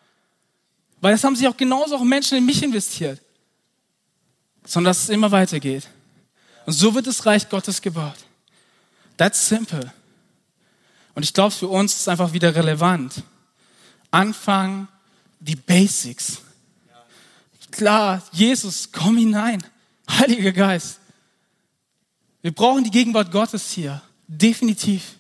[1.01, 3.21] Weil es haben sich auch genauso auch Menschen in mich investiert.
[4.65, 5.89] Sondern dass es immer weitergeht.
[6.67, 8.19] Und so wird das Reich Gottes gebaut.
[9.17, 9.93] That's simple.
[11.19, 13.25] Und ich glaube, für uns ist es einfach wieder relevant.
[14.13, 14.87] Anfangen,
[15.41, 16.39] die Basics.
[17.73, 19.61] Klar, Jesus, komm hinein.
[20.09, 21.01] Heiliger Geist.
[22.41, 24.01] Wir brauchen die Gegenwart Gottes hier.
[24.29, 25.17] Definitiv.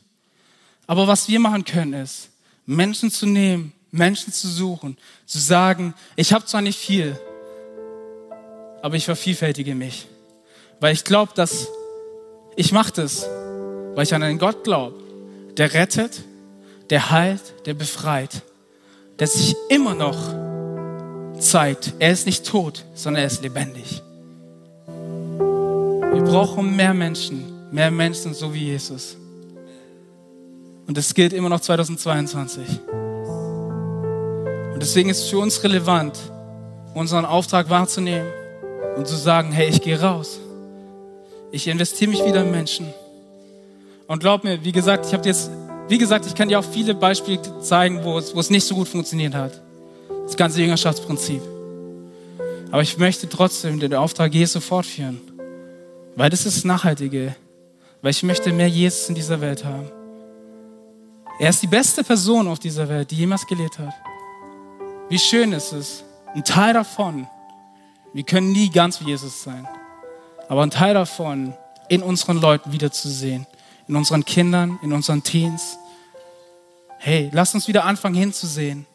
[0.86, 2.28] Aber was wir machen können, ist,
[2.64, 7.18] Menschen zu nehmen, Menschen zu suchen, zu sagen, ich habe zwar nicht viel,
[8.82, 10.06] aber ich vervielfältige mich.
[10.78, 11.66] Weil ich glaube, dass
[12.54, 13.24] ich mache das,
[13.96, 15.07] weil ich an einen Gott glaube,
[15.58, 16.22] der rettet,
[16.88, 18.42] der heilt, der befreit,
[19.18, 20.16] der sich immer noch
[21.38, 21.92] zeigt.
[21.98, 24.02] Er ist nicht tot, sondern er ist lebendig.
[24.86, 29.16] Wir brauchen mehr Menschen, mehr Menschen so wie Jesus.
[30.86, 32.64] Und das gilt immer noch 2022.
[34.72, 36.16] Und deswegen ist es für uns relevant,
[36.94, 38.28] unseren Auftrag wahrzunehmen
[38.96, 40.38] und zu sagen, hey, ich gehe raus.
[41.50, 42.86] Ich investiere mich wieder in Menschen.
[44.08, 45.50] Und glaub mir, wie gesagt, ich habe jetzt,
[45.86, 48.74] wie gesagt, ich kann dir auch viele Beispiele zeigen, wo es, wo es nicht so
[48.74, 49.60] gut funktioniert hat.
[50.24, 51.42] Das ganze Jüngerschaftsprinzip.
[52.70, 55.20] Aber ich möchte trotzdem den Auftrag Jesu fortführen.
[56.16, 57.36] Weil das ist Nachhaltige.
[58.00, 59.90] Weil ich möchte mehr Jesus in dieser Welt haben.
[61.38, 63.92] Er ist die beste Person auf dieser Welt, die jemals gelebt hat.
[65.10, 66.02] Wie schön ist es,
[66.34, 67.26] ein Teil davon.
[68.14, 69.68] Wir können nie ganz wie Jesus sein.
[70.48, 71.52] Aber ein Teil davon
[71.90, 73.46] in unseren Leuten wiederzusehen.
[73.88, 75.78] In unseren Kindern, in unseren Teens.
[76.98, 78.86] Hey, lass uns wieder anfangen hinzusehen.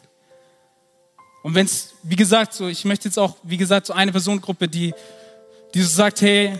[1.43, 4.67] Und wenn es, wie gesagt, so, ich möchte jetzt auch, wie gesagt, so eine Personengruppe,
[4.67, 4.93] die,
[5.73, 6.57] die so sagt, hey,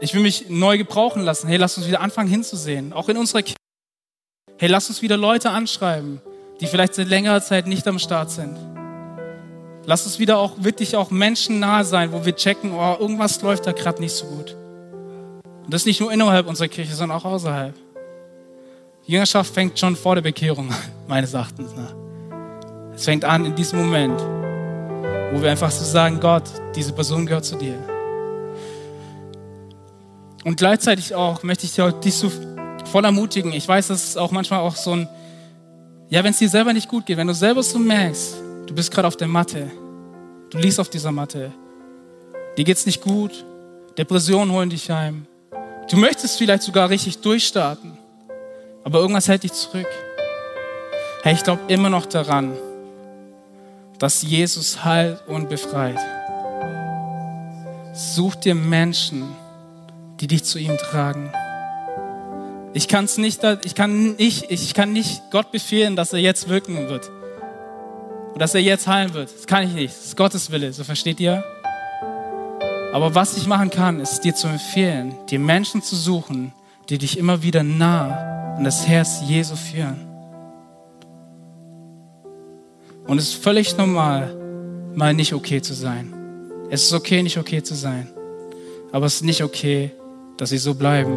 [0.00, 1.46] ich will mich neu gebrauchen lassen.
[1.46, 2.92] Hey, lass uns wieder anfangen hinzusehen.
[2.92, 3.56] Auch in unserer Kirche.
[4.58, 6.20] Hey, lass uns wieder Leute anschreiben,
[6.60, 8.56] die vielleicht seit längerer Zeit nicht am Start sind.
[9.86, 13.66] Lass uns wieder auch wirklich auch Menschen nahe sein, wo wir checken, oh, irgendwas läuft
[13.66, 14.56] da gerade nicht so gut.
[15.70, 17.72] Und das nicht nur innerhalb unserer Kirche, sondern auch außerhalb.
[19.06, 20.68] Die Jüngerschaft fängt schon vor der Bekehrung
[21.06, 21.72] meines Erachtens.
[21.76, 21.86] Ne?
[22.92, 24.20] Es fängt an in diesem Moment,
[25.32, 26.42] wo wir einfach so sagen, Gott,
[26.74, 27.78] diese Person gehört zu dir.
[30.42, 32.32] Und gleichzeitig auch möchte ich dich so
[32.90, 33.52] voll ermutigen.
[33.52, 35.08] Ich weiß, das ist auch manchmal auch so ein,
[36.08, 38.34] ja, wenn es dir selber nicht gut geht, wenn du selber so merkst,
[38.66, 39.70] du bist gerade auf der Matte,
[40.50, 41.52] du liest auf dieser Matte,
[42.58, 43.44] dir geht's nicht gut,
[43.96, 45.28] Depressionen holen dich heim,
[45.90, 47.98] du möchtest vielleicht sogar richtig durchstarten,
[48.84, 49.86] aber irgendwas hält dich zurück.
[51.22, 52.56] Hey, ich glaube immer noch daran,
[53.98, 55.98] dass Jesus heilt und befreit.
[57.92, 59.36] Such dir Menschen,
[60.20, 61.30] die dich zu ihm tragen.
[62.72, 66.48] Ich kann es nicht, ich kann nicht, ich kann nicht Gott befehlen, dass er jetzt
[66.48, 67.10] wirken wird.
[68.32, 69.28] Und dass er jetzt heilen wird.
[69.34, 69.94] Das kann ich nicht.
[69.94, 70.72] Das ist Gottes Wille.
[70.72, 71.44] So versteht ihr?
[72.92, 76.52] Aber was ich machen kann, ist dir zu empfehlen, dir Menschen zu suchen,
[76.88, 79.96] die dich immer wieder nah an das Herz Jesu führen.
[83.06, 84.36] Und es ist völlig normal,
[84.94, 86.12] mal nicht okay zu sein.
[86.68, 88.08] Es ist okay, nicht okay zu sein.
[88.92, 89.92] Aber es ist nicht okay,
[90.36, 91.16] dass sie so bleiben.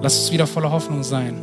[0.00, 1.36] Lass uns wieder voller Hoffnung sein.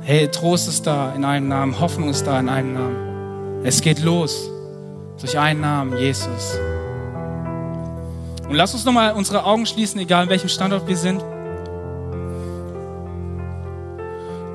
[0.00, 3.64] Hey, Trost ist da in einem Namen, Hoffnung ist da in einem Namen.
[3.64, 4.48] Es geht los
[5.20, 6.56] durch einen Namen, Jesus.
[8.48, 11.22] Und lass uns nochmal unsere Augen schließen, egal in welchem Standort wir sind.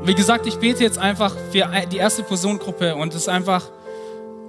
[0.04, 3.64] Wie gesagt, ich bete jetzt einfach für die erste Personengruppe und es ist einfach,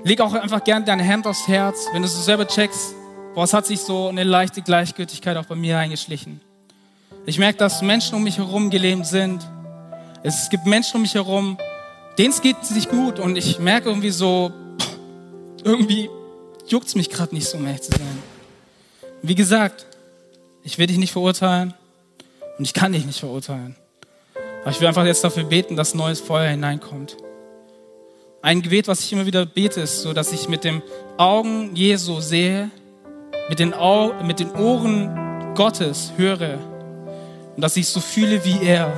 [0.05, 2.95] leg auch einfach gerne deine Hand aufs Herz, wenn du es selber checkst,
[3.35, 6.43] Boah, es hat sich so eine leichte Gleichgültigkeit auch bei mir eingeschlichen.
[7.25, 9.43] Ich merke, dass Menschen um mich herum gelähmt sind.
[10.23, 11.57] Es gibt Menschen um mich herum,
[12.19, 14.53] denen es geht sich gut und ich merke irgendwie so,
[15.65, 16.11] irgendwie
[16.67, 18.32] juckt es mich gerade nicht so, um ehrlich zu sein.
[19.25, 19.87] Wie gesagt,
[20.65, 21.75] ich will dich nicht verurteilen,
[22.59, 23.77] Und ich kann dich nicht verurteilen.
[24.63, 27.17] Aber ich will einfach jetzt dafür beten, dass neues Feuer hineinkommt.
[28.43, 30.83] Ein Gebet, was ich immer wieder bete, ist so, dass ich mit den
[31.19, 32.71] Augen Jesu sehe,
[33.49, 36.59] mit den, Au mit den Ohren Gottes höre
[37.55, 38.93] und dass ich so fühle wie er.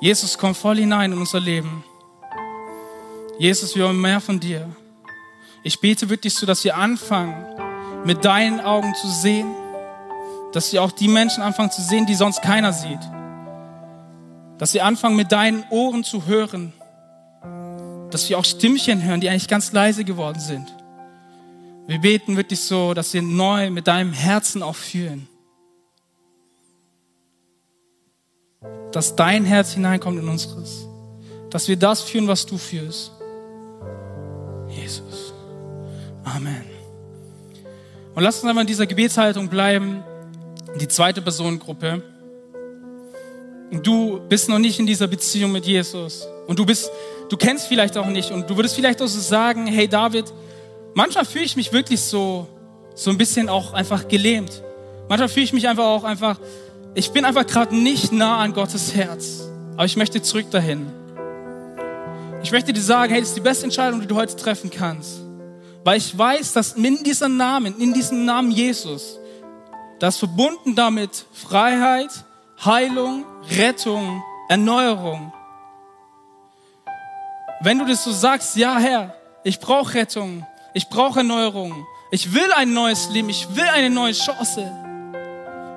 [0.00, 1.84] Jesus, komm voll hinein in unser Leben.
[3.38, 4.68] Jesus, wir wollen mehr von dir.
[5.68, 7.44] Ich bete wirklich so, dass wir anfangen,
[8.06, 9.54] mit deinen Augen zu sehen,
[10.54, 13.02] dass wir auch die Menschen anfangen zu sehen, die sonst keiner sieht.
[14.56, 16.72] Dass wir anfangen, mit deinen Ohren zu hören.
[18.10, 20.74] Dass wir auch Stimmchen hören, die eigentlich ganz leise geworden sind.
[21.86, 25.28] Wir beten wirklich so, dass wir neu mit deinem Herzen auch fühlen.
[28.90, 30.86] Dass dein Herz hineinkommt in unseres.
[31.50, 33.12] Dass wir das führen, was du führst.
[34.70, 35.34] Jesus.
[36.24, 36.64] Amen.
[38.14, 40.02] Und lass uns einmal in dieser Gebetshaltung bleiben.
[40.80, 42.02] Die zweite Personengruppe.
[43.70, 46.26] Du bist noch nicht in dieser Beziehung mit Jesus.
[46.46, 46.90] Und du bist,
[47.28, 48.30] du kennst vielleicht auch nicht.
[48.30, 50.32] Und du würdest vielleicht auch so sagen, hey David,
[50.94, 52.48] manchmal fühle ich mich wirklich so,
[52.94, 54.62] so ein bisschen auch einfach gelähmt.
[55.08, 56.38] Manchmal fühle ich mich einfach auch einfach,
[56.94, 59.48] ich bin einfach gerade nicht nah an Gottes Herz.
[59.76, 60.86] Aber ich möchte zurück dahin.
[62.42, 65.20] Ich möchte dir sagen, hey, das ist die beste Entscheidung, die du heute treffen kannst.
[65.84, 69.18] Weil ich weiß, dass in diesem Namen, in diesem Namen Jesus,
[69.98, 72.10] das verbunden damit Freiheit,
[72.64, 73.24] Heilung,
[73.56, 75.32] Rettung, Erneuerung.
[77.60, 79.14] Wenn du das so sagst, ja Herr,
[79.44, 81.86] ich brauche Rettung, ich brauche Erneuerung.
[82.10, 83.28] Ich will ein neues Leben.
[83.28, 84.72] Ich will eine neue Chance.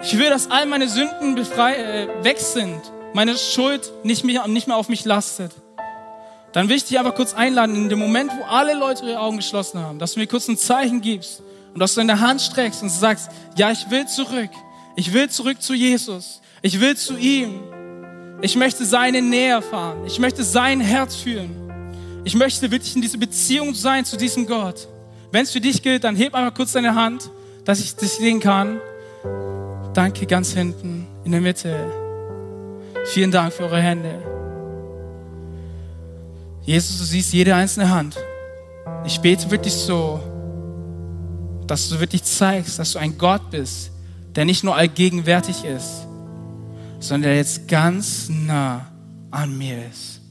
[0.01, 2.79] Ich will, dass all meine Sünden befrei äh, weg sind.
[3.13, 5.51] Meine Schuld nicht mehr, nicht mehr auf mich lastet.
[6.53, 9.37] Dann will ich dich einfach kurz einladen, in dem Moment, wo alle Leute ihre Augen
[9.37, 11.41] geschlossen haben, dass du mir kurz ein Zeichen gibst
[11.73, 14.49] und dass du deine Hand streckst und sagst, ja, ich will zurück.
[14.95, 16.41] Ich will zurück zu Jesus.
[16.61, 17.59] Ich will zu ihm.
[18.41, 20.05] Ich möchte seine Nähe erfahren.
[20.05, 21.55] Ich möchte sein Herz fühlen.
[22.23, 24.87] Ich möchte wirklich in diese Beziehung sein zu diesem Gott.
[25.31, 27.29] Wenn es für dich gilt, dann heb einfach kurz deine Hand,
[27.63, 28.79] dass ich dich sehen kann.
[29.93, 31.75] Danke ganz hinten in der Mitte.
[33.05, 34.30] Vielen Dank für eure Hände.
[36.63, 38.15] Jesus, du siehst jede einzelne Hand.
[39.05, 40.19] Ich bete wirklich so,
[41.65, 43.91] dass du wirklich zeigst, dass du ein Gott bist,
[44.35, 46.05] der nicht nur allgegenwärtig ist,
[46.99, 48.87] sondern der jetzt ganz nah
[49.31, 50.21] an mir ist.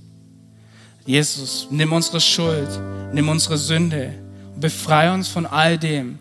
[1.05, 2.69] Jesus, nimm unsere Schuld,
[3.13, 4.13] nimm unsere Sünde
[4.55, 6.19] und befreie uns von all dem,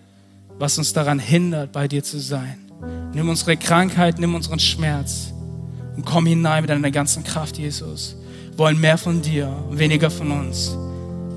[0.58, 2.58] was uns daran hindert, bei dir zu sein.
[3.14, 5.34] Nimm unsere Krankheit, nimm unseren Schmerz
[5.96, 8.16] und komm hinein mit deiner ganzen Kraft, Jesus.
[8.60, 10.78] Wollen mehr von dir weniger von uns.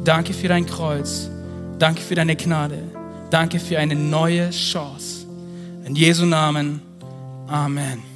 [0.02, 1.30] Danke für dein Kreuz.
[1.78, 2.78] Danke für deine Gnade.
[3.30, 5.26] Danke für eine neue Chance.
[5.84, 6.82] In Jesu Namen.
[7.46, 8.11] Amen.